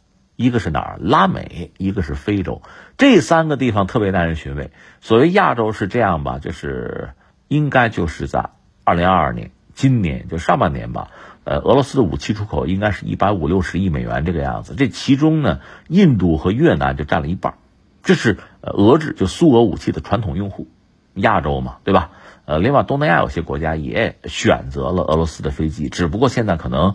[0.40, 0.98] 一个是哪儿？
[1.02, 2.62] 拉美，一个是非洲，
[2.96, 4.70] 这三个地方特别耐人寻味。
[5.02, 7.10] 所谓亚洲是这样吧，就是
[7.46, 8.48] 应该就是在
[8.82, 11.08] 二零二二年，今年就上半年吧。
[11.44, 14.74] 呃，俄罗斯的武器出口应该是一百五六十亿美元这个样子。
[14.78, 17.56] 这其中呢，印度和越南就占了一半，
[18.02, 20.68] 这是俄制就苏俄武器的传统用户。
[21.12, 22.12] 亚洲嘛，对吧？
[22.46, 26.94] 呃，另外东南亚有些国家也选择了俄罗斯的飞机，只不过现在可能。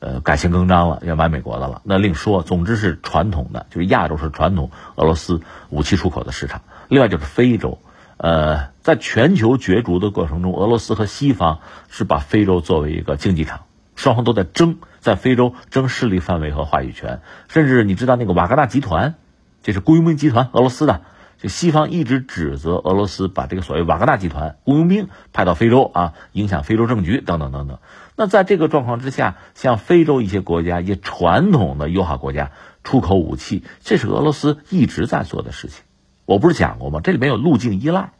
[0.00, 2.42] 呃，改弦更张了，要买美国的了，那另说。
[2.42, 6.62] 总之是传统的，就是亚洲是传统俄罗斯武器出口的市场。
[6.88, 7.78] 另外就是非洲，
[8.16, 11.58] 呃，在全球角逐的过程中，俄罗斯和西方
[11.88, 13.62] 是把非洲作为一个竞技场，
[13.96, 17.20] 双方都在争，在非洲争势力范围和话语权。
[17.48, 19.16] 甚至你知道那个瓦格纳集团，
[19.64, 21.02] 这是雇佣兵集团，俄罗斯的。
[21.40, 27.78] 就西方一直指责俄罗斯把这个所谓瓦格纳集团雇佣兵派到非洲啊，影响非洲政局等等等等。
[28.20, 32.50] 那在这个状况之下，像非洲一些国家，一些传统的友好国家
[32.82, 35.84] 出口武器，这是俄罗斯一直在做的事情。
[36.24, 36.98] 我不是讲过吗？
[37.00, 38.10] 这里面有路径依赖。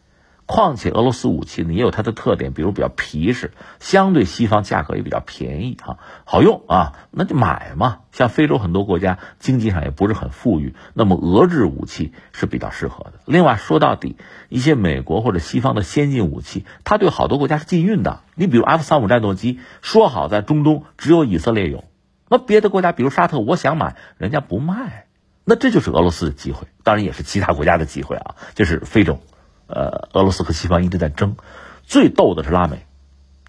[0.51, 7.99] 况且俄罗斯武器呢也有它的特点，比如比较皮实，相对西方价格也比较便宜哈，好用啊，那就买嘛。
[8.13, 13.21] 像非洲很多国家经济上也不是很富裕，那么俄制武器是比较适合的。
[13.27, 14.17] 另外说到底，
[14.49, 18.23] 一些美国或者西方的先进武器，它对好多国家是禁运的。
[18.35, 21.85] 你比如 F 三五战斗机，说好在中东只有以色列有，
[22.31, 25.05] 那别的国家比如沙特，我想买，人家不卖，
[25.45, 29.21] 那这就是俄罗斯的机会，当然也是其他国家的机会啊，就是非洲。
[29.69, 31.37] 呃，俄罗斯和西方一直在争，
[31.85, 32.85] 最逗的是拉美，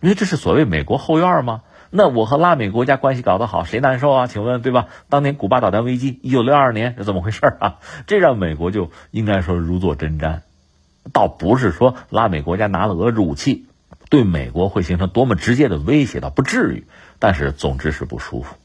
[0.02, 1.62] 因为这是所谓美国后院吗？
[1.92, 4.28] 那我和拉美国家关系搞得好，谁难受啊？
[4.28, 4.90] 请问对吧？
[5.10, 7.78] 当年古巴导弹危机，一九六二年是怎么回事啊？
[8.06, 10.42] 这让美国就应该说如坐针毡，
[11.12, 13.66] 倒不是说拉美国家拿了俄制武器，
[14.10, 16.86] 对美国会形成多么直接的威胁，倒不至于，
[17.18, 18.56] 但是总之是不舒服。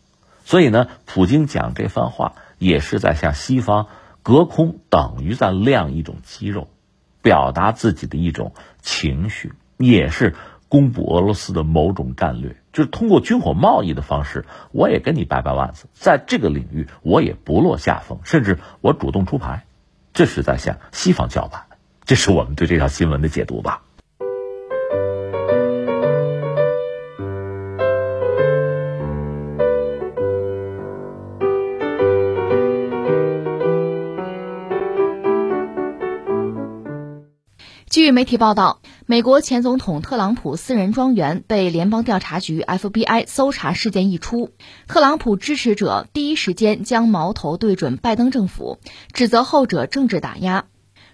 [0.44, 3.86] 所以呢，普京讲这番话也是在向西方
[4.22, 6.68] 隔空，等于在亮一种肌肉。
[7.24, 8.52] 表达自己的一种
[8.82, 10.34] 情绪，也是
[10.68, 12.54] 公布俄罗斯的某种战略。
[12.70, 19.64] 就是通过军火贸易的方式，我也跟你掰掰腕子，在这个领域我也不落下风，甚至我主动出牌，
[20.12, 21.62] 这是在向西方叫板。
[22.04, 23.83] 这是我们对这条新闻的解读吧。
[37.94, 44.50] 据媒体报道，美国前总统特朗普私人庄园被联邦调查局 FBI 搜查事件一出，
[44.88, 48.80] 特朗普支持者第一时间将矛头对准拜登政府，
[49.12, 50.64] 指责后者政治打压。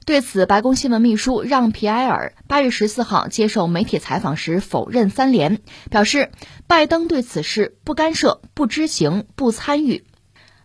[0.07, 5.61] 对此，白宫新闻秘书让·皮埃尔八月十四号接受媒体采访时否认三连，
[5.91, 6.31] 表示
[6.67, 10.07] 拜登对此事不干涉、不知情、不参与。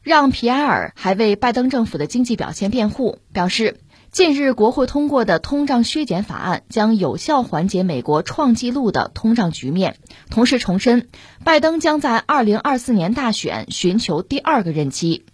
[0.01, 3.81] 让·皮埃尔还为拜登政府的经济表现辩护，表示。
[4.15, 9.97] 近日，国会通过的通胀削减法案将有效缓解美国创纪录的通胀局面。
[10.29, 11.09] 同时重申，
[11.43, 15.25] 拜登将在2024年大选寻求第二个任期。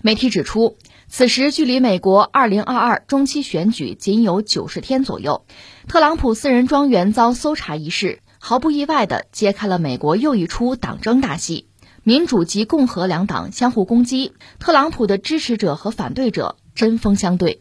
[0.00, 5.44] 媒体指出，此时距离美国2022中期选举仅有90天左右。
[5.86, 11.68] 特朗普私人庄园遭搜查一事，毫不意外地揭开了美国又一出党争大戏：
[12.04, 17.60] 民主及共和两党相互攻击，特朗普的支持者和反对者针锋相对。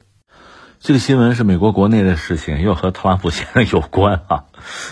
[0.79, 4.43] 这个新闻是美国国内的事情，又和特朗普先生有关啊。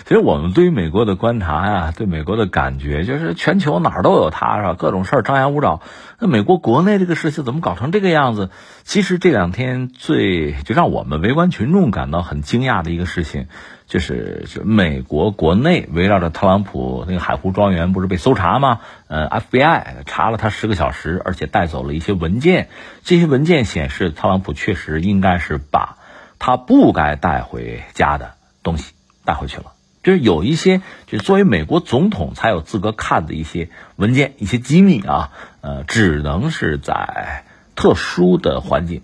[0.04, 4.74] 其实我们对于美国的观察呀，对美国的感觉，就是全球哪儿都有他，是吧？
[4.74, 5.82] 各种事儿张牙舞爪。
[6.20, 8.50] 那美国国内这个事情怎么搞成这个样子？
[8.84, 13.48] 其实这两天最就让我们围观群众感到很惊讶的一个事情，
[13.88, 18.80] 就是就美国国内围绕着特朗普那个海湖庄园不是被搜查吗？
[19.08, 22.70] 呃，FBI 查了他十个小时，而且带走了一些文件。
[23.04, 25.98] 这些文件显示，特朗普确实应该是把
[26.40, 28.34] 他不该带回家的
[28.64, 28.94] 东西。
[29.28, 29.74] 带回去了，
[30.04, 35.32] 就是有一些，就作为美国总统才有资格看的一些文件、一些机密啊，
[35.62, 37.44] 呃，只能是在
[37.76, 39.02] 特殊的环境，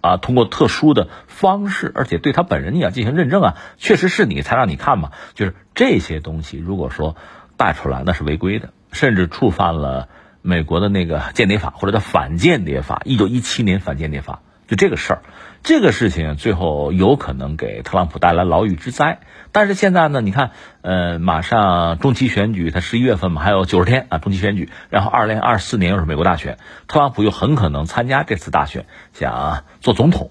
[0.00, 5.10] 啊，通过特殊的方式，而且对他本人你要进行认证啊，确实是你才让你看嘛。
[5.34, 7.16] 就是这些东西，如果说
[7.56, 10.08] 带出来，那是违规的，甚至触犯了
[10.42, 14.40] 美国的那个间谍法或者叫反间谍法，一九一七年反间谍法。
[14.68, 15.22] 就这个事儿，
[15.62, 19.20] 这个事情最后有可能给特朗普带来牢狱之灾。
[19.52, 20.52] 但是现在呢，你看，
[20.82, 30.30] 呃，马上中期选举，他十一月份嘛，还有九十天啊，中期选举，然后二零二四年又是美国大选，特朗普又很可能参加这次大选，想做总统。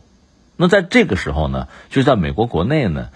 [0.56, 3.10] 那在这个时候呢，就是在美国国内呢。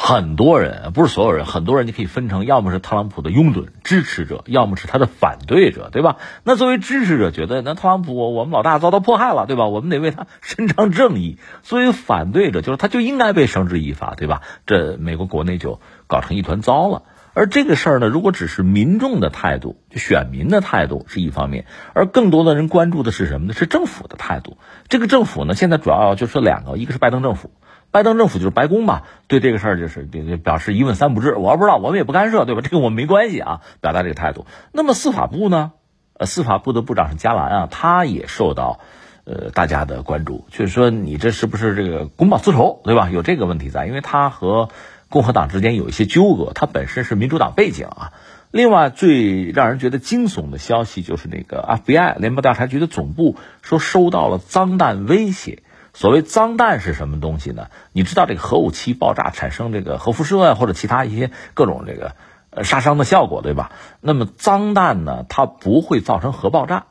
[0.00, 6.18] 很多人不是所有人，很多人你可以分成，要么是特朗普的拥趸支持者，要么是他的反对者，对吧？
[6.44, 9.66] 那作为支持者，觉得那特朗普我们老大遭到迫害了，对吧？
[9.66, 11.38] 我们得为他伸张正义。
[11.62, 14.42] 作为反对者，就是他就应该被绳之以法，对吧？
[14.66, 17.02] 这美国国内就搞成一团糟了。
[17.34, 23.52] 而这个事儿呢，如果只是民众的态度，就选民的态度是一方面，而更多的人关注的是什么呢？
[23.52, 24.58] 是政府的态度。
[24.88, 27.50] 这个政府呢，现在主要就是两个，一个是拜登政府。
[27.90, 32.60] 拜登政府就是白宫嘛，对这个事儿就是表表示一问三不知，我不知道，我们也不干涉，对吧？
[32.60, 34.46] 这个我们没关系啊，表达这个态度。
[34.72, 35.72] 那么司法部呢？
[36.12, 38.80] 呃，司法部的部长是加兰啊，他也受到
[39.24, 43.08] 呃大家的关注，就是说你这是不是这个公报私仇，对吧？
[43.08, 44.68] 有这个问题在，因为他和
[45.08, 48.12] 共和党之间有一些纠葛，他本身是民主党背景啊。
[48.50, 55.62] 另外，最让人觉得惊悚的消息就是那个 FBI 联邦调查局的总部说收到了脏弹威胁。
[55.98, 57.70] 所谓脏弹是什么东西呢？
[57.90, 62.14] 你知道这个核武器爆炸产生这个核辐射啊，或者其他一些各种这个
[62.50, 63.72] 呃杀伤的效果，对吧？
[64.00, 66.84] 那么脏弹呢，它不会造成核爆炸，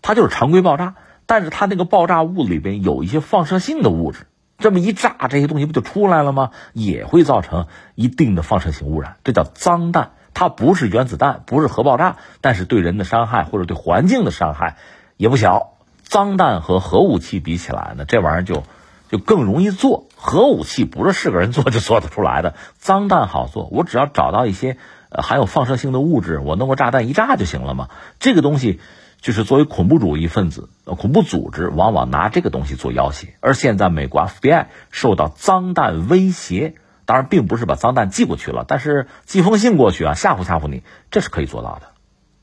[0.00, 0.94] 它就是常规爆炸，
[1.26, 4.28] 但是它那个爆炸物里边有一些放射性的物质，
[4.58, 6.52] 这么一炸，这些东西不就出来了吗？
[6.72, 7.66] 也会造成
[7.96, 10.12] 一定的放射性污染，这叫脏弹。
[10.34, 14.76] 它不是原子弹，不是核爆炸，但是对人的伤害或者对环境的伤害
[15.16, 15.72] 也不小。
[16.08, 18.62] 脏弹和核武器比起来呢，这玩意儿就
[19.10, 20.06] 就更容易做。
[20.14, 23.68] 核武器不是是个人做就做得出来的，脏弹好做。
[23.72, 24.78] 我只要找到一些
[25.10, 27.88] 呃含有放射性的物质，我弄个炸弹一炸就行了嘛。
[28.20, 28.80] 这个东西
[29.20, 33.34] 就是作为恐怖主义分子、恐怖组织，往往拿这个东西做要挟。
[33.40, 41.88] 而现在美国 FBI 受到脏弹威胁，当然并不是把脏弹寄过去了，但是寄封信过去啊，吓唬吓唬你，这是可以做到的。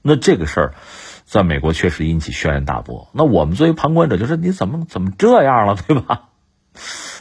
[0.01, 0.73] 那这个事儿。
[1.33, 3.09] 在美国确实引起轩然大波。
[3.11, 6.25] 那我们作为旁观者，就是你怎么怎么这样了，对吧？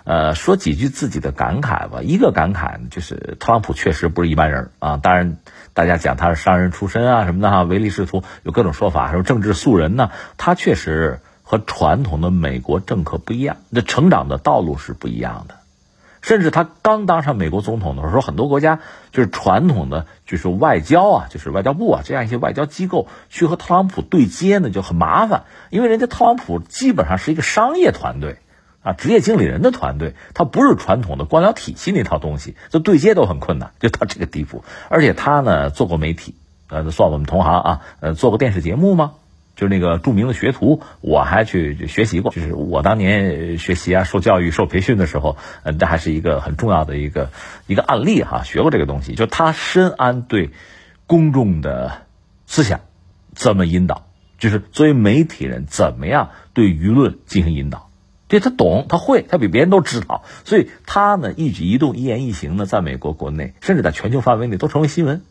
[0.04, 2.02] 呃，说几句自己的感慨吧。
[2.02, 4.98] 一个感慨就是特朗普确实不是一般人啊。
[4.98, 5.38] 当然，
[5.72, 10.10] 大家讲他是商人出身啊什么的哈，唯利是图，有各种说法，说政治素人呢。
[10.36, 15.54] 他确实和传统的美国政客不一样，这成长的道路是不一样的。
[16.22, 18.78] 甚至他刚当上美国总统的时候，很多国家
[19.10, 28.38] 就是传统的就是外交啊，就是外交部啊这样一些外交机构去和特朗普对接呢就很麻烦，因为人家特朗普基本上是一个商业团队
[28.82, 34.64] 啊，职业经理人的团队，他不是传统的官僚体系那套东西，就对接都很困难，就到这个地步。
[34.88, 36.34] 而且他呢做过媒体，
[36.68, 39.12] 呃，算我们同行啊，呃，做过电视节目吗？
[39.54, 42.32] 就是那个著名的学徒，我还去学习过。
[42.32, 47.30] 就是我当年学习啊、受教育、受培训的时候，呃，这还是一个很重要的一个
[47.66, 48.42] 一个案例哈。
[48.44, 50.50] 学过这个东西，就他深谙对
[51.06, 52.02] 公众的
[52.46, 52.80] 思想
[53.34, 54.06] 怎么引导，
[54.38, 57.90] 就是作为媒体人怎么样对舆论进行引导，
[58.28, 60.24] 这他懂，他会，他比别人都知道。
[60.44, 65.22] 所以他呢一举一动、一言一行呢，在美国国内，甚至在全球范围内都成为新闻。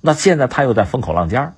[0.00, 1.54] 那现在他又在风口浪尖儿。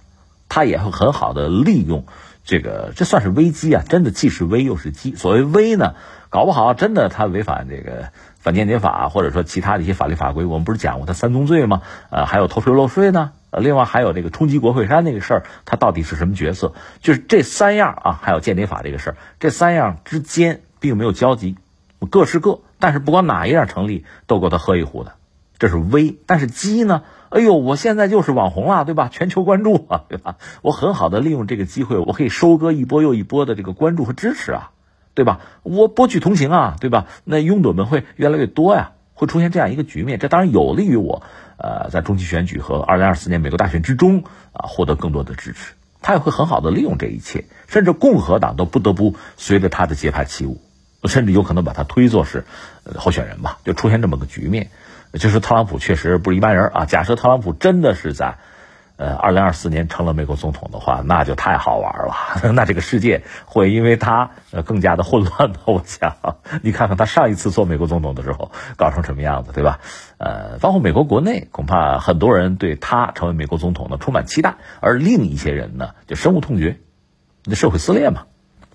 [0.49, 2.05] 他也会很好的利用
[2.45, 3.85] 这个，这算是危机啊！
[3.87, 5.15] 真的既是危又是机。
[5.15, 5.95] 所谓危呢，
[6.31, 10.47] 搞不好真的他违反这个反间谍法，或者说其他的一些法律法规。
[10.47, 11.83] 我们不是讲过他三宗罪吗？
[12.11, 13.33] 呃，还有偷税漏税呢。
[13.51, 16.73] 呃，另外还有这个冲击国会山那个事儿，他到底是什么角色？
[17.01, 21.57] 就是这三样啊，还有间谍法这个事儿，这三样之间并没有交集，
[22.11, 22.61] 各是各。
[22.79, 25.13] 但是不管哪一样成立，都够他喝一壶的。
[25.59, 27.03] 这是危，但是机呢？
[27.31, 29.09] 哎呦，我现在就是网红了，对吧？
[29.13, 30.37] 全球关注啊，对吧？
[30.63, 34.71] 我很好的利用这个机会，我可以收割一波又一波的这个关注和支持啊，
[35.15, 35.41] 对吧？
[35.63, 37.07] 我博取同情啊，对吧？
[37.25, 41.23] 那拥趸们会越来越多呀，会出现这样一个局面，这当然有利于我，
[41.59, 45.75] 呃，在中期选举和二零二四年美国大选之中啊，获得更多的支持。
[46.01, 50.61] 他也会很好的利用这一切，甚至共和党都不得不随着他的节拍起舞，
[51.05, 52.45] 甚至有可能把他推作是
[52.97, 54.71] 候选人吧，就出现这么个局面。
[55.15, 56.85] 就是特朗普确实不是一般人啊！
[56.85, 58.37] 假设特朗普真的是在，
[58.97, 62.15] 呃，二零二四年成了美国总统的话，那就太好玩了。
[62.53, 65.61] 那这个世界会因为他呃更加的混乱吧？
[65.67, 66.17] 我想，
[66.63, 69.81] 你看看他上一次做美国总统的时候搞成什么样子，对吧？
[70.19, 76.79] 呃，包括美国国内，恐怕很多人对他成为美国总统呢充满期待，而另一些人呢就深恶痛绝，
[77.45, 78.27] 那社会撕裂嘛，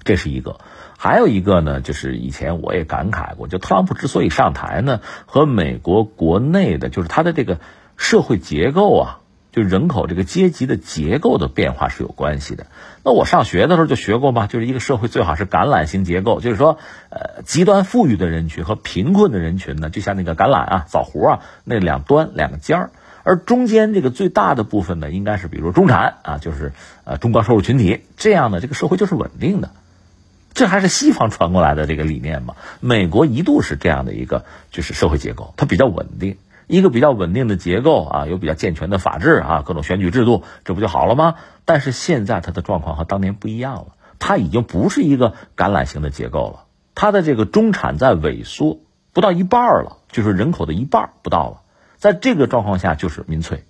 [0.04, 0.58] 这是一个。
[1.04, 7.60] 还有一个呢，就是以前我也感慨过，就特朗普之所以上台呢，和美国国内的，就是他的这个
[7.98, 9.20] 社会结构啊，
[9.52, 12.68] 就人口这个阶级的结构的变化是有关系的。
[13.04, 16.78] 那我上学的时候就学过嘛，就是一个社会最好是橄榄型结构，就是说，
[17.10, 22.92] 呃，极端富裕的人群和贫困的人群呢，就像那个橄榄啊、枣核啊那两端两个尖儿，
[23.24, 26.72] 而中间这个最大的部分呢，应该是比如中产啊，就是
[27.04, 29.70] 呃中高收入群体，这样呢这个社会就是稳定的。
[30.54, 32.56] 这还是西方传过来的这个理念嘛？
[32.80, 36.38] 美国一度是这样的一个就是社会结构，它比较稳定，
[36.68, 41.36] 一个比较稳定的结构啊，有比较健全的法治啊，各种选举制度，这不就好了吗？
[41.66, 43.88] 但是现在它的状况和当年不一样了，
[44.20, 48.80] 它已经不是一个橄榄型的结构了，它的这个中产在萎缩，
[49.12, 51.62] 不到一半了，就是人口的一半不到了，
[51.98, 53.64] 在这个状况下就是民粹，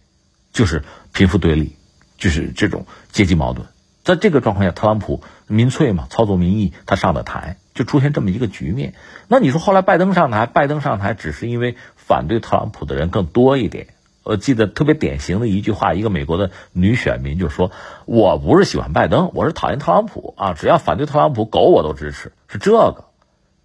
[0.52, 1.78] 就是贫富对立，
[2.18, 3.68] 就是这种阶级矛盾。
[4.04, 5.24] 在这个状况下，特朗普
[5.54, 8.94] 民粹嘛，操作民意，他上的台，就出现这么一个局面。
[9.28, 13.88] 那你说后来拜登上台，拜登上台只是因为反对特朗普的人更多一点。
[14.24, 17.72] 我记得特别典型的一句话，一个美国的女选民就说
[18.08, 20.54] ：“我不是喜欢拜登，我是讨厌特朗普啊！
[20.54, 23.04] 只要反对特朗普，狗我都支持。”是这个，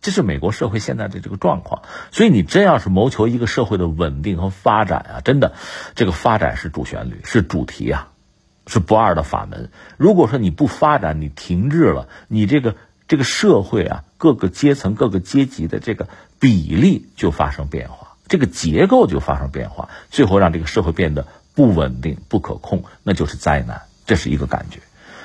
[0.03, 1.83] 这是美国社会现在的这个状况。
[2.11, 5.53] 所以你真要是谋求一个社会的稳定和发展啊，真的，
[5.95, 8.09] 这个发展是主旋律，是主题啊。
[8.69, 9.71] 是不二的法门。
[9.97, 12.77] 如果说你不发展，你停滞了，你这个
[13.09, 16.07] 这个社会啊，各个阶层、各个阶级的这个
[16.39, 23.83] 比例就发生变化，这个结构就发生变化，最后让这个社会变得不稳定、不可控，那就是灾难。
[24.07, 24.81] 这是一个感觉。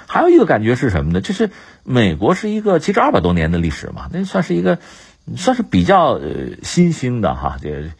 [0.08, 1.22] 还有一个感觉是什么呢？
[1.22, 1.50] 就是
[1.84, 4.80] 美国是一个其实二百多年的历史嘛，那算是一个
[5.36, 6.30] 算是比较呃
[6.64, 7.92] 新兴的哈，这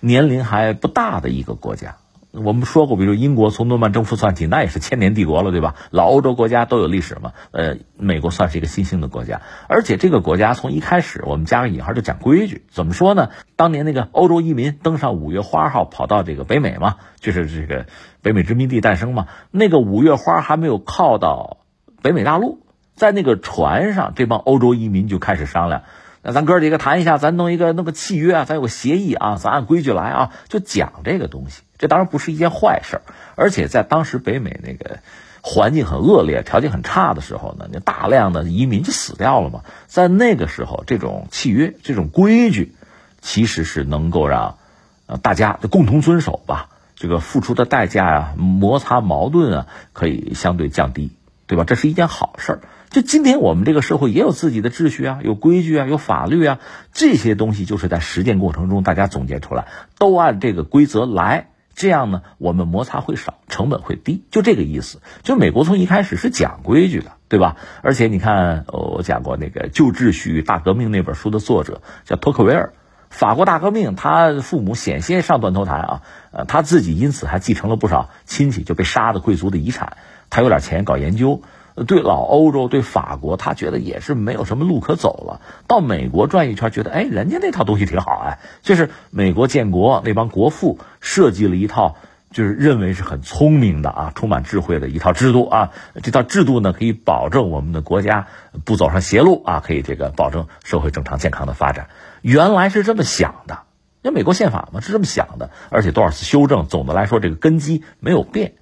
[0.00, 1.96] 年龄还不大的一个国家。
[2.32, 5.74] 我们说过，比如英国从诺曼征服算起，那也是千年帝国了，对吧？
[5.90, 7.32] 老欧洲国家都有历史嘛。
[7.50, 12.62] 呃，美国算是一个新兴的国家，而且这个国家从一开始，我们加个引号就讲规矩。
[12.70, 13.30] 怎么说呢？
[13.56, 17.86] 当年那个欧洲移民登上五月花号跑到这个北美嘛，就是这个
[18.22, 19.26] 北美殖民地诞生嘛。
[19.50, 21.58] 那个五月花还没有靠到
[22.00, 22.60] 北美大陆，
[22.94, 25.82] 在那个船上，这帮欧洲移民就开始商量。
[26.22, 31.62] 那咱哥几个谈一下，咱弄一个弄个契约啊，咱有个协议啊，咱按规矩来啊，就讲这个东西。
[31.80, 33.00] 这当然不是一件坏事，
[33.34, 35.00] 而且在当时北美那个
[35.40, 39.62] 环境很恶劣、条件很差的时候呢，那大量的移民就死掉了嘛。
[39.88, 42.74] 在那个时候，这种契约、这种规矩，
[43.20, 44.58] 其实是能够让
[45.06, 46.68] 呃大家共同遵守吧。
[46.94, 51.10] 这个付出的代价啊、摩擦、矛盾啊，可以相对降低。
[51.46, 51.64] 对吧？
[51.64, 52.60] 这是一件好事儿。
[52.90, 56.60] 就今天我们这个社会也有自己的秩序啊，有规矩啊，有法律啊，
[56.92, 59.66] 这些东西就是在实践过程中大家总结出来，
[59.98, 61.48] 都按这个规则来。
[61.74, 65.00] 这样呢，我们摩擦会少，成本会低，就这个意思。
[65.22, 67.56] 就美国从一开始是讲规矩的，对吧？
[67.82, 72.72] 而且你看，我讲过那个《旧秩序大革命》那本书的作者叫托克维尔，
[73.08, 76.02] 法国大革命，他父母险些上断头台啊，
[76.32, 79.96] 呃，他自己因此还继承了不少亲戚就被杀的贵族的遗产，
[80.28, 81.42] 他有点钱搞研究。
[81.86, 85.40] 对老欧洲，对法国，他觉得也是没有什么路可走了。
[85.66, 91.96] 到美国转一圈，觉得哎，人家那套东西挺好哎，就是美国建国那帮国父设计了一套，
[92.30, 95.70] 就是认为是很聪明的啊，充满智慧的一套制度啊。
[96.02, 98.26] 这套制度呢，可以保证我们的国家
[98.64, 101.88] 不走上邪路啊，可以这个保证社会正常健康的发展。
[102.20, 103.60] 原来是这么想的，
[104.02, 108.54] 那美国宪法嘛是这么想的，而且多少次修正，总的来说这个根基没有变。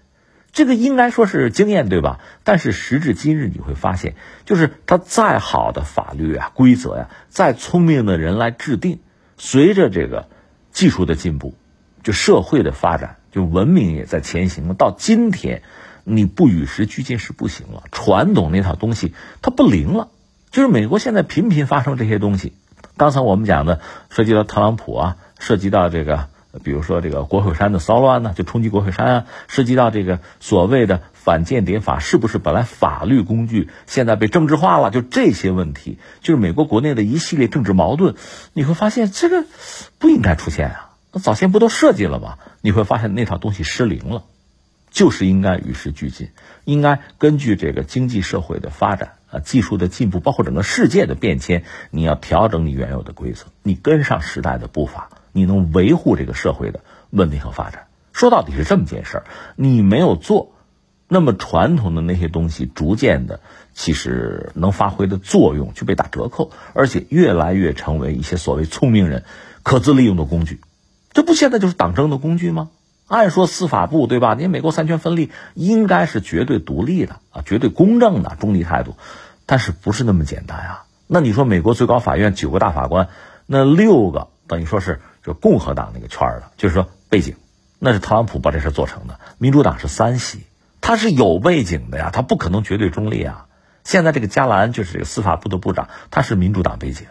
[0.50, 2.18] 这个应该说是经验，对吧？
[2.42, 8.98] 但是时至今日，你会发现，就是它再好的法律啊、规则呀，再聪明的人来制定，
[9.36, 10.26] 随着这个
[10.72, 11.54] 技术的进步，
[12.02, 14.74] 就社会的发展，就文明也在前行。
[14.74, 15.62] 到今天，
[16.02, 20.08] 你不与时俱进是不行了，传统那套东西它不灵了。
[20.50, 22.54] 就是美国现在频频发生这些东西，
[22.96, 26.30] 刚才我们讲的涉及到特朗普啊，涉及到这个。
[26.58, 34.90] 比如说这个国会山的骚乱呢，就冲击国会山啊，涉及到这个所谓的反间谍法是不是本来法律工具，现在被政治化了？
[34.90, 38.14] 就这些问题，就是美国国内的一系列政治矛盾，
[38.52, 39.44] 你会发现这个
[39.98, 40.90] 不应该出现啊！
[41.12, 42.38] 那早先不都设计了吗？
[42.60, 44.24] 你会发现那套东西失灵了，
[44.90, 46.28] 就是应该与时俱进，
[46.64, 55.08] 应该根据这个经济社会的发展啊，技术的进步，包括整个世界的变迁，你要调整你原有的规则，你跟上时代的步伐。
[55.38, 56.80] 你能维护这个社会的
[57.10, 57.86] 稳定和发展？
[58.12, 59.24] 说到底是这么件事儿。
[59.54, 60.50] 你没有做，
[61.06, 63.38] 那么传统的那些东西逐渐的，
[63.74, 69.22] 其实能发挥的作用就被打折扣，而且越来越成为一些所谓聪明人
[69.62, 70.60] 可自利用的工具。
[71.12, 72.70] 这不现在就是党争的工具吗？
[73.06, 74.34] 按说司法部对吧？
[74.34, 78.96] 你美国三权分立应该是绝对独立的啊，绝对公正的中立态度，
[79.46, 80.84] 但是不是那么简单啊？
[81.06, 83.08] 那你说美国最高法院九个大法官，
[83.46, 85.00] 那六个等于说是。
[85.22, 87.36] 就共和党那个圈儿了，就是说背景，
[87.78, 89.20] 那是特朗普把这事做成的。
[89.38, 90.44] 民主党是三席，
[90.80, 93.46] 他是有背景的呀，他不可能绝对中立啊。
[93.84, 97.06] 现在这个加兰就是这个司法部的部长，他是民主党背景，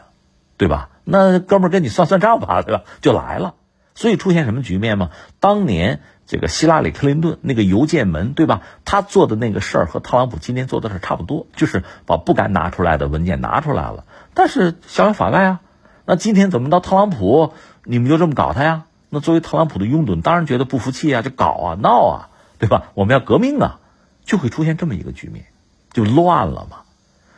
[0.58, 0.90] 对吧？
[1.04, 2.84] 那哥们儿跟你算算账吧，对吧？
[3.02, 3.56] 就来了。
[3.96, 5.10] 所以出现什么局面吗？
[5.40, 8.62] 当年这个希拉里·克林顿那个邮件门，对吧？
[8.86, 14.06] 他做的那个事儿和特朗普今天做的事儿差不多，就是把不敢拿出来的文件拿出来了，
[14.36, 15.62] 但是逍遥法外啊。
[16.06, 17.54] 那今天怎么到特朗普？
[17.90, 18.84] 你们就这么搞他呀？
[19.10, 22.30] 那作为特朗普的拥趸，当然觉得不服气啊，就搞啊闹啊，
[22.60, 22.92] 对吧？
[22.96, 23.80] 我们要革命啊，
[24.26, 25.46] 就会出现这么一个局面，
[25.94, 26.80] 就乱了嘛。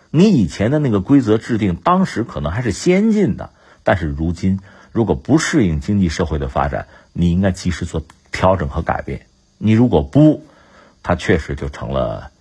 [0.09, 3.51] 你以前的那个规则制定，当时可能还是先进的，
[3.83, 4.59] 但是如今
[4.91, 9.27] 如果不适应经济社会的发展，你应该及时做调整和改变。
[9.59, 10.43] 你如果不，
[11.03, 12.31] 它确实就成了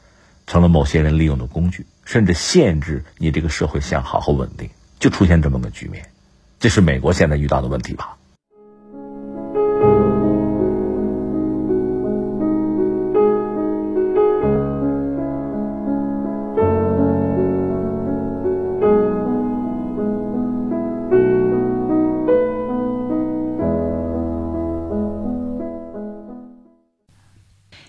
[0.46, 6.09] 成了某些人利用的工具，甚至限制你这个社会向好和稳定，就出现这么个局面。
[6.61, 8.16] 这是美国现在遇到的问题吧？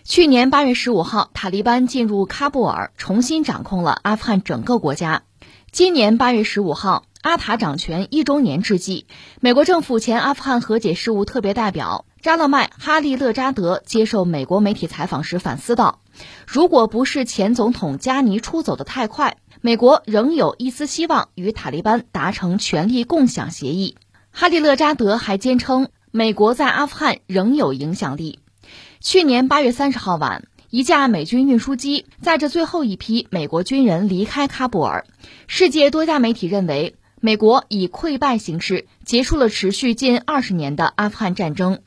[0.03, 5.23] 去年八月十五号，塔利班进入喀布尔，重新掌控了阿富汗整个国家。
[5.71, 7.03] 今年八月十五号。
[7.21, 9.05] 阿塔掌权一周年之际，
[9.41, 15.99] 美国政府前阿富汗和解事务特别代表扎勒麦·哈利勒扎德接受美国媒体采访时反思道
[16.47, 23.97] ：“如果不是前总统加尼出走的太快，美国仍有一丝希望与塔利班达成权力共享协议。”
[24.31, 28.39] 哈利勒扎德还坚称，美国在阿富汗仍有影响力。
[29.01, 30.45] 去年八月三十号晚。
[30.71, 35.07] 一架美军运输机载着最后一批美国军人离开喀布尔。
[35.47, 36.95] 世界多家媒体认为。
[37.21, 41.81] 美国以溃败形式结束了持续近二十年的阿富汗战争。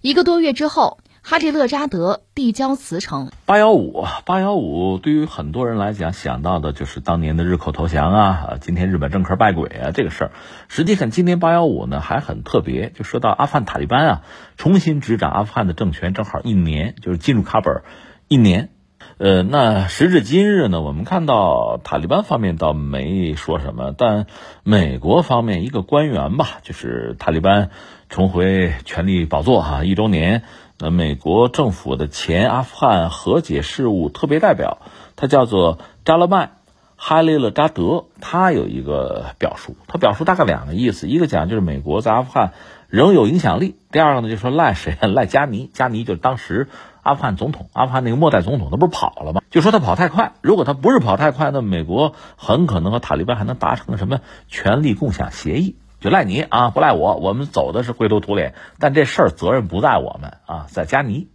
[0.00, 3.32] 一个多月之后，哈利勒扎德递交辞呈。
[3.46, 10.30] 八幺五，八幺五，对于很多人来讲，想到的就是当年的日寇投降啊，今天日本政客败鬼啊，这个事儿。
[10.68, 14.22] 实际上，今天八幺五呢还很特别，就说到阿富汗塔利班啊，
[14.56, 17.82] 重新执掌阿富汗的政权，正好一年，就是进入喀布尔
[18.28, 18.70] 一年。
[19.18, 24.26] 呃，那时至今日呢，我们看到塔利班方面倒没说什么，但
[24.62, 27.70] 美国方面一个官员吧，就是塔利班
[28.10, 30.42] 重回权力宝座哈一周年，
[30.78, 34.82] 那美国政府的前阿富汗和解事务特别代表
[35.16, 36.48] 他叫做扎勒曼·
[36.96, 42.52] 哈利勒扎德，他有一个表述，他表述大概两个意思，一个讲就是美国在阿富汗
[42.88, 44.94] 仍有影响力，第二个呢就说赖谁？
[45.00, 46.68] 赖加尼，加尼就是当时
[47.06, 49.40] 阿富汗总统，阿富汗那个末代总统，他不是跑了吗？
[49.48, 55.76] 就说他跑太快，如果他不是跑太快，那美国很可能和塔利班还能达成什么权力共享协议。
[56.00, 61.28] 就赖你啊，不赖我，我们走的是灰头土脸，但这事儿责任不在我们啊，在加尼。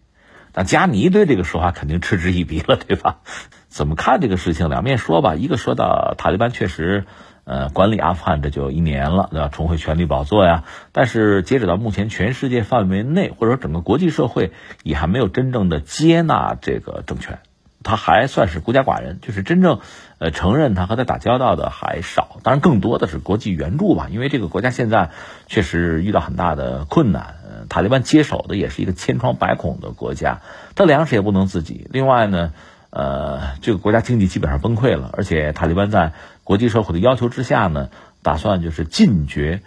[0.54, 3.20] 但加尼对这个说法肯定嗤之以鼻了，对吧？
[3.70, 4.68] 怎么看这个事情？
[4.68, 5.36] 两面说吧。
[5.36, 7.06] 一个说到塔利班确实，
[7.44, 9.50] 呃，管理阿富汗这就一年了，对吧？
[9.50, 10.64] 重回权力宝座呀。
[10.92, 14.52] 但是截止到目前，全世界范围内或者说整个国际社会
[14.84, 17.40] 也还没有真正的接纳这个政权。
[17.84, 19.80] 他还算是孤家寡人，就是真正，
[20.20, 22.38] 呃，承认他和他打交道的还少。
[22.44, 25.10] 当然，更多的是国际援助吧，因为这个国家现在
[25.48, 27.38] 确实遇到很大的困难。
[27.70, 30.42] 塔利班接手的也是一个千疮百孔的国家，
[30.76, 31.88] 他粮食也不能自己。
[31.92, 32.54] 另外呢，
[32.92, 36.14] 呃，这个国家经济基本上崩溃了，而且塔利班在
[36.52, 37.92] 国际社会的要求之下呢，
[38.24, 39.62] 打算就是禁绝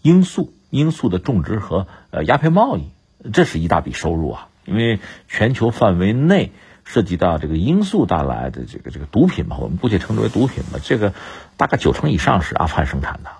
[0.00, 2.84] 罂粟、罂粟的种植和呃鸦片贸易，
[3.30, 6.50] 这是一大笔收入啊，因为全球范围内。
[6.82, 10.80] 涉及到这个罂粟带来的这个这个毒品吧，我们姑且称之为毒品吧。
[10.82, 11.12] 这个
[11.58, 13.30] 大概九成以上是阿富汗生产的，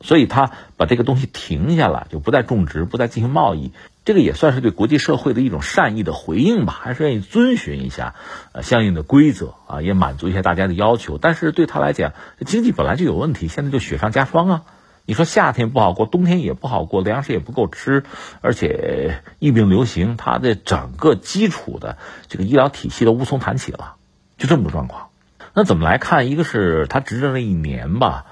[0.00, 3.72] 所以他把这个东西停下来，就不再种植，不再进行贸易。
[4.08, 8.14] 这个也算是对国际社会的一种善意的回应吧，还是愿意遵循一下
[8.52, 11.18] 呃相应的规则啊，也满足一下大家的要求。
[11.18, 12.14] 但是对他来讲，
[12.46, 14.62] 经济本来就有问题，现在就雪上加霜啊。
[15.04, 18.02] 你说夏天不好过，冬天也不好过，粮食也不够吃，
[18.40, 21.98] 而且疫病流行，它的整个基础的
[22.28, 23.96] 这个医疗体系都无从谈起了，
[24.38, 25.08] 就这么个状况。
[25.52, 26.30] 那怎么来看？
[26.30, 28.24] 一个是他执政了一年吧，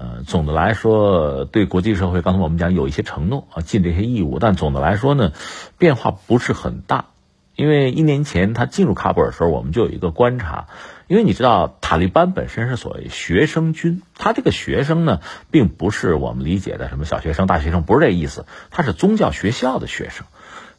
[0.00, 5.32] 呃，总的来说对国际社会，刚才我们讲有一些承诺啊，尽这些义务，但总的来说呢，
[5.76, 7.04] 变化不是很大。
[7.54, 10.68] 因为一年前他进入喀布尔的时候，我们就有一个观察。
[11.06, 15.20] 因为你知道，塔利班本身是所谓学生军，他这个学生呢，
[15.50, 20.24] 并不是我们理解的什么小学生、大学生，不是这意思，他是宗教学校的学生。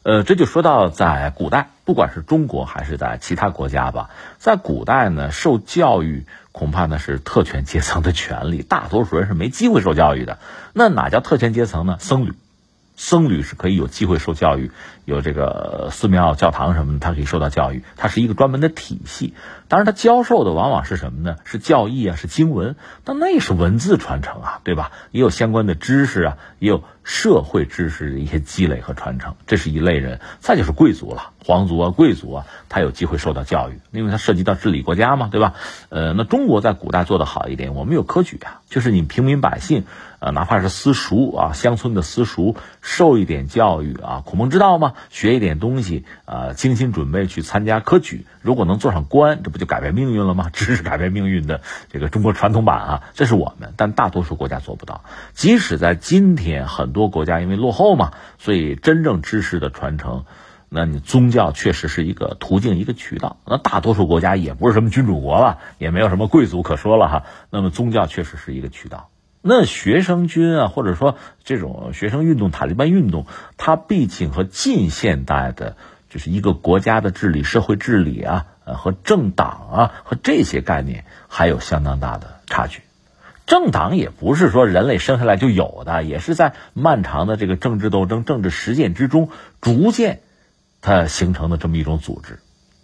[0.02, 10.38] 呃，这就说到在古代，不管是中国还是在其他国家吧，在古代呢，受教育恐怕呢是特权阶层的权利，大多数人是没机会受教育的。
[10.72, 11.96] 那哪叫特权阶层呢？
[11.98, 12.34] 僧侣。
[13.02, 14.70] 僧侣是可以有机会受教育，
[15.04, 17.82] 有这个寺庙、教堂什么的，他可以受到教育。
[17.96, 19.34] 它是一个专门的体系。
[19.66, 21.34] 当然，他教授的往往是什么呢？
[21.42, 22.76] 是教义啊，是经文。
[23.02, 24.92] 但那是文字传承啊，对吧？
[25.10, 29.34] 也有相关的知识啊，也有社会知识的一些积累和传承。
[29.48, 30.20] 这是一类人。
[30.38, 35.54] 再就是贵族了，皇族啊、贵族啊，他有机会受到教育，因为他涉及到治理国家嘛，对吧？
[35.88, 39.82] 呃，那中国在古代做的好一点，我们有科举啊，就是你平民百姓。
[40.22, 50.48] 呃，哪怕是私塾啊，乡村的私塾，受一点教育啊，孔孟之道嘛，学一点东西啊，精心准备去参加科举，如果能做上官，这不就改变命运了吗？
[50.54, 51.60] 知识改变命运的
[51.90, 55.02] 这个中国传统版啊，这是我们，但大多数国家做不到。
[55.34, 60.24] 即使在今天，很多国家因为落后嘛，所以真正知识的传承，
[60.68, 63.38] 那你宗教确实是一个途径，一个渠道。
[63.44, 67.24] 那大多数国家也不是什么君主国了，也没有什么贵族可说了哈。
[67.50, 69.08] 那么宗教确实是一个渠道。
[69.44, 73.26] 那学生军啊，或者说这种学生运动、塔利班运动，
[73.56, 75.76] 它毕竟和近现代的，
[76.08, 82.82] 就是一个国家的治理、社会治理啊，呃，和政党啊，和这些概念还有相当大的差距。
[83.44, 89.28] 政党也不是说人类生下来就有的，也是在漫长的这个政治斗争、政治实践之中，
[89.60, 90.20] 逐渐
[90.80, 92.38] 它形成的这么一种组织，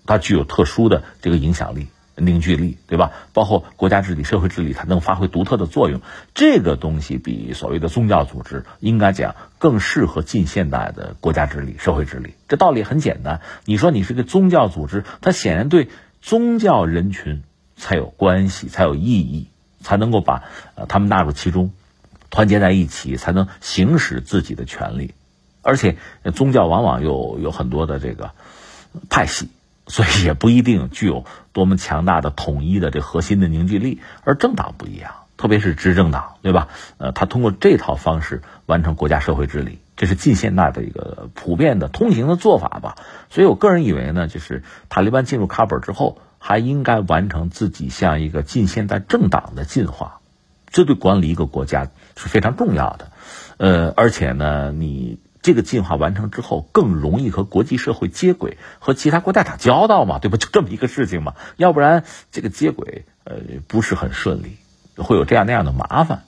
[0.07, 1.87] 它具有特殊的这个影响力。
[2.19, 3.13] 凝聚力，对吧？
[3.33, 6.01] 包括国家治理、社会治理，它能发挥独特的作用。
[6.35, 12.35] 这个东西比所谓的宗教组织，应该讲更适合近现代的国家治理、社会治理。
[12.49, 13.41] 这道理很简单。
[13.65, 15.89] 你说你是个宗教组织，它显然对
[16.21, 17.43] 宗教人群
[17.77, 19.49] 才有关系，才有意义，
[19.81, 20.43] 才能够把
[20.75, 21.73] 呃他们纳入其中，
[22.31, 25.15] 团结在一起，才能行使自己的权利。
[25.63, 25.97] 而且
[26.35, 28.31] 宗教往往有有很多的这个
[29.11, 29.49] 派系。
[29.89, 36.69] 所以也不一定具有多么强大的统一的这核心的凝聚力，而政党不一样，特别是执政党，对吧？
[36.99, 42.97] 呃，他通过这套方式完成国家社会治理，这是近现代的一个普遍的通行的做法吧。
[43.31, 50.21] 所以我个人以为呢，就是塔利班进入喀布尔之后，还应该完成自己像一个近现代政党的进化，
[50.69, 53.11] 这对管理一个国家是非常重要的。
[53.57, 55.19] 呃，而且呢，你。
[55.49, 60.37] 这个进化完成之后，更容易和国际社会接轨，和其他国家打交道嘛，对吧？
[60.37, 63.37] 就这么一个事情嘛， 要不然这个接轨呃
[63.67, 64.59] 不是很顺利，
[64.97, 66.25] 会有这样那样的麻烦。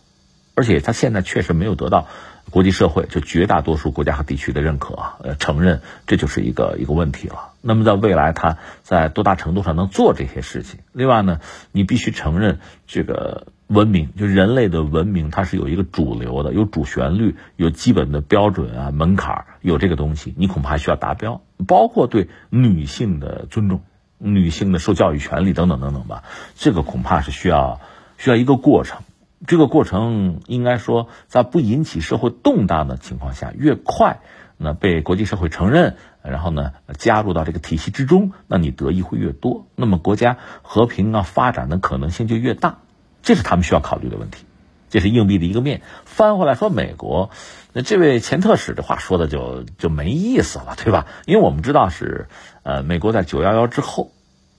[0.55, 2.09] 而且他现在确实没有得到
[2.51, 7.53] 国际社会就绝大多数国家和地区的认可，呃，承认这就是一个一个问题了。
[7.63, 10.81] 那么在未来，它在多大程度上能做这些事情？
[10.93, 11.41] 另外呢，
[11.73, 23.83] 你必须承认这个文明，就人类的文明，它是有一个主流的，有主旋律，有基本的标准啊门槛，有这个东西，你恐怕还需要达标，包括对女性的尊重、
[24.19, 26.25] 女性的受教育权利等等等等吧。
[26.57, 27.81] 这个恐怕是需要
[28.19, 29.03] 需要一个过程。
[29.47, 34.21] 这个过程应该说，在不引起社会动荡的情况下，越快，
[34.59, 42.81] 那被国际社会承认，然后呢加入到这个体系之中，那你得益会越多，那么国家和平啊发展的可能性就越大，
[43.23, 44.45] 这是他们需要考虑的问题，
[44.91, 45.81] 这是硬币的一个面。
[46.05, 47.31] 翻回来说，美国，
[47.73, 51.07] 那这位前特使的话说的就就没意思了，对吧？
[51.25, 52.29] 因为我们知道是，
[52.63, 54.13] 呃，美国在九幺幺之后。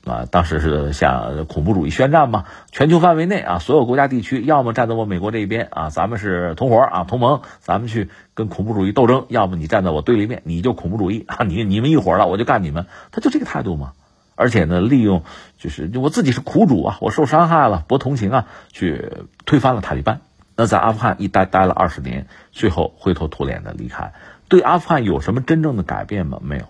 [0.05, 2.45] 啊，当时是向恐怖主义宣战嘛？
[2.71, 12.87] 全球范围内啊，所有国家地区要么站在我美国这一边啊，咱们是同伙啊，同盟，咱们去跟恐怖主义斗争；要么你站在我对立面，你就恐怖主义啊，你你们一伙了，我就干你们。
[13.11, 13.93] 他就这个态度嘛。
[14.35, 15.21] 而且呢，利用
[15.59, 19.11] 就是我自己是苦主啊，我受伤害了，博同情啊，去
[19.45, 20.21] 推翻了塔利班。
[20.55, 24.13] 那在阿富汗一待待了二十年，最后灰头土脸的离开，
[24.49, 26.39] 对阿富汗有什么真正的改变吗？
[26.41, 26.65] 没有，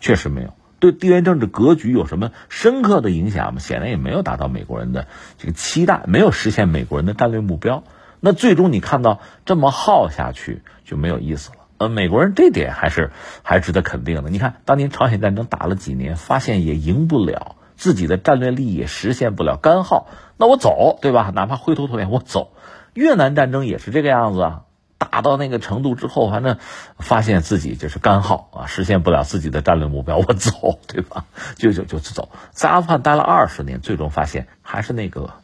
[0.00, 0.54] 确实没有。
[0.84, 3.58] 对地缘政治格局有什么深刻的影响吗？
[3.58, 5.06] 显然也没有达到美国人的
[5.38, 7.84] 这个期待，没有实现美国人的战略目标。
[8.20, 11.56] 那最终你看到这么耗下去就没有意思了。
[11.78, 13.12] 呃，美国人这点还是
[13.42, 14.28] 还值得肯定的。
[14.28, 21.32] 你看，当年朝鲜战争打了几年，发现也赢不了，自己的战略利益也实现不了，干耗，那我走，对吧？
[21.34, 22.52] 哪怕灰头土脸我走。
[22.92, 24.63] 越南战争也是这个样子啊。
[24.96, 26.56] 打到那个程度之后，反正
[26.98, 31.24] 发现自己就是干耗啊，实现不了自己的战略目标，我走，对吧？
[31.56, 35.34] 就就就走，在阿富汗待了二十年，最终发现还是那个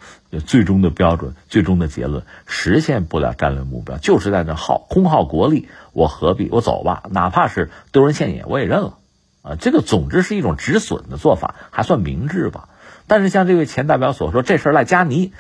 [0.46, 6.48] 最终的标准，最终的结论，实现不了战略目标，就是在那耗，空耗国力，我何必？
[6.50, 8.98] 我走吧，哪怕是丢人现眼，我也认了
[9.42, 9.56] 啊。
[9.56, 12.68] 这个总之是一种止损的做法，还算明智吧。
[13.06, 15.32] 但是像这位前代表所说，这事赖加尼。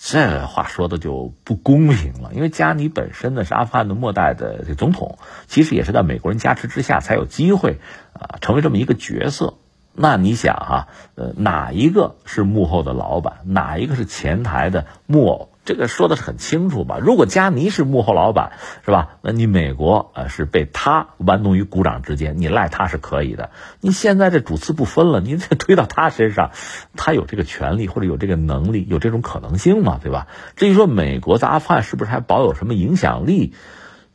[0.00, 5.18] 这话说的就不公平了，因为加尼本身呢是阿富汗的末代的总统，
[5.48, 7.80] 其实也是在美国人加持之下才有机会
[8.12, 9.54] 啊成为这么一个角色。
[9.92, 15.50] 那你想啊，呃，哪一个是幕后的老板，哪一个是前台的木偶？
[15.68, 16.96] 这个说的是很清楚吧？
[16.98, 18.52] 如果加尼是幕后老板，
[18.86, 19.18] 是吧？
[19.20, 23.50] 那你美国呃是被他玩弄于股掌之间，你赖他是可以的。
[23.82, 26.52] 你现在这主次不分了，你这推到他身上，
[26.96, 30.00] 他有这个权利或者有这个能力，有这种可能性吗？
[30.02, 30.28] 对吧？
[30.56, 33.52] 至于说美国在阿富汗是不是还保有什么影响力，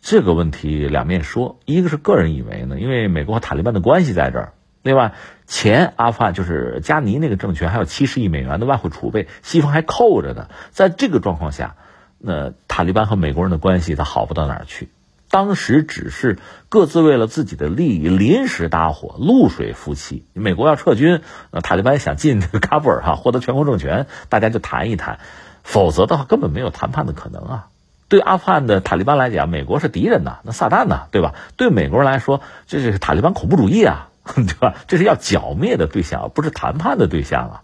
[0.01, 1.60] 这个问题两面说。
[1.66, 4.54] 一个是个人以为呢，因为美国和塔利班的关系在这儿。
[4.82, 5.14] 另外，
[5.54, 10.47] 前阿富汗就是加尼那个政权，还有七十亿美元的外汇储备，西方还扣着呢。
[10.72, 11.76] 在这个状况下，
[12.18, 14.89] 那塔利班和美国人的关系，它好不到哪儿去。
[15.30, 16.39] 当时只是
[16.70, 20.26] 各自为了自己的利益临时搭伙，露水夫妻。
[20.34, 25.20] 美国要撤军，那塔利班想进这 个喀布尔哈，获得全国政权，大家就谈一谈。
[25.62, 27.68] 否则的话，根本没有谈判的可能啊。
[28.10, 31.36] 对阿富汗的塔利班来讲，美国是敌人呐，那撒旦呐，对吧？
[31.58, 34.10] 对美国人来说，这是塔利班恐怖主义啊。
[34.36, 34.76] 对吧？
[34.88, 37.62] 这是要剿灭的对象，不是谈判的对象啊。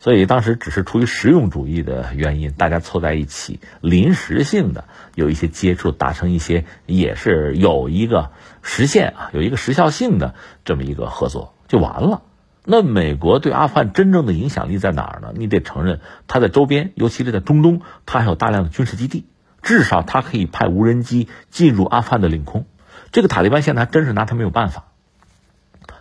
[0.00, 4.84] 所以当时只是出于实用主义的原因，大家凑在一起，临时性的
[5.14, 10.34] 有一些接触，达成一些也是有一个实现啊，有一个时效性的
[10.64, 12.22] 这么一个合作就完了。
[12.66, 15.32] 那美国对阿富汗真正的影响力在哪儿呢？
[15.34, 19.26] 你得承认，它在周边，尤其是在中东，它还有大量的军事基地，
[19.62, 22.66] 至少它可以派无人机进入阿富汗的领空。
[23.12, 24.86] 这个塔利班现在还真是拿他没有办法。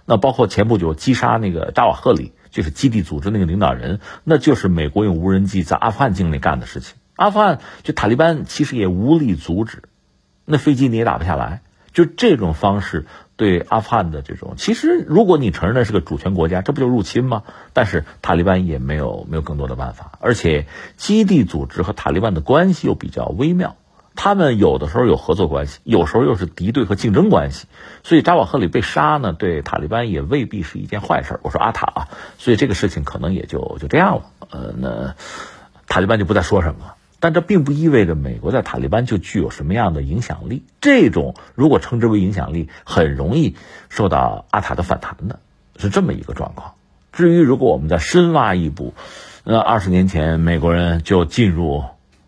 [0.05, 6.95] 那包括前不久击杀那个扎瓦赫里，就是基地组织那个领导人，那就是美国用无人机在阿富汗境内干的事情。
[7.15, 9.83] 阿富汗就塔利班其实也无力阻止，
[10.45, 11.61] 那飞机你也打不下来。
[11.93, 17.43] 就这种方式对阿富汗的这种，其实如果你承认那是个主权国家，这不就入侵吗？
[17.71, 20.65] 但是塔利班也没有没有更多的办法，而且
[20.97, 23.75] 基地组织和塔利班的关系又比较微妙。
[24.15, 27.67] 他们有的时候有合作关系，有时候又是敌对和竞争关系，
[28.03, 31.39] 所以扎瓦赫里被杀呢，对塔利班也未必是一件坏事。
[31.43, 32.07] 我说阿塔啊，
[32.37, 34.23] 所以这个事情可能也就就这样了。
[34.51, 35.15] 呃，那
[35.87, 36.95] 塔利班就不再说什么了。
[37.19, 40.63] 但这并不意味着美国在塔利班就具有什么样的影响力。
[40.81, 43.55] 这种如果称之为影响力，很容易
[43.89, 45.39] 受到阿塔的反弹的，
[45.77, 46.73] 是这么一个状况。
[47.13, 48.93] 至于如果我们再深挖一步，
[49.45, 51.85] 那二十年前美国人就进入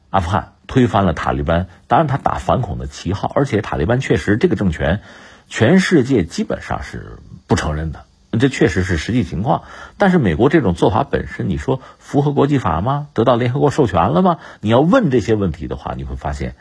[0.09, 0.53] 阿富汗。
[0.67, 5.01] 推翻了塔利班，当然他打反恐的旗号，而且塔利班确实这个政权，
[5.47, 8.05] 全世界基本上是不承认的，
[8.39, 9.63] 这确实是实际情况。
[9.97, 13.07] 但是美国这种做法本身，你说符合国际法吗？
[13.13, 14.39] 得到联合国授权了吗？
[14.61, 16.55] 你要问这些问题的话，你会发现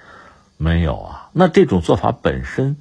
[0.57, 1.31] 没有啊。
[1.33, 2.77] 那这种做法本身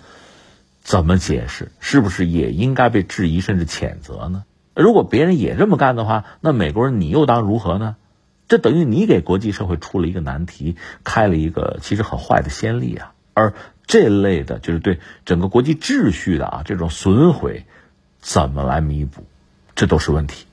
[0.81, 1.71] 怎么解释？
[1.79, 4.43] 是不是也应该被质疑甚至谴责呢？
[4.75, 7.95] 如果别人也这么干的话，那美国人你又当如何呢？
[8.53, 13.15] 这等于你给国际社会出了一个难题，开了一个其实很坏的先例啊。
[13.33, 13.55] 而
[13.87, 17.65] 这类的，就是对整个国际秩序的啊这种损毁，
[18.19, 19.23] 怎么来弥补？
[19.73, 20.45] 这都是问题。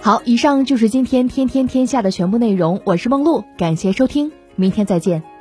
[0.00, 2.82] 好，以上就是今天天天天下的全部内容。
[2.84, 5.35] 我是梦露，感谢收听，明天再见。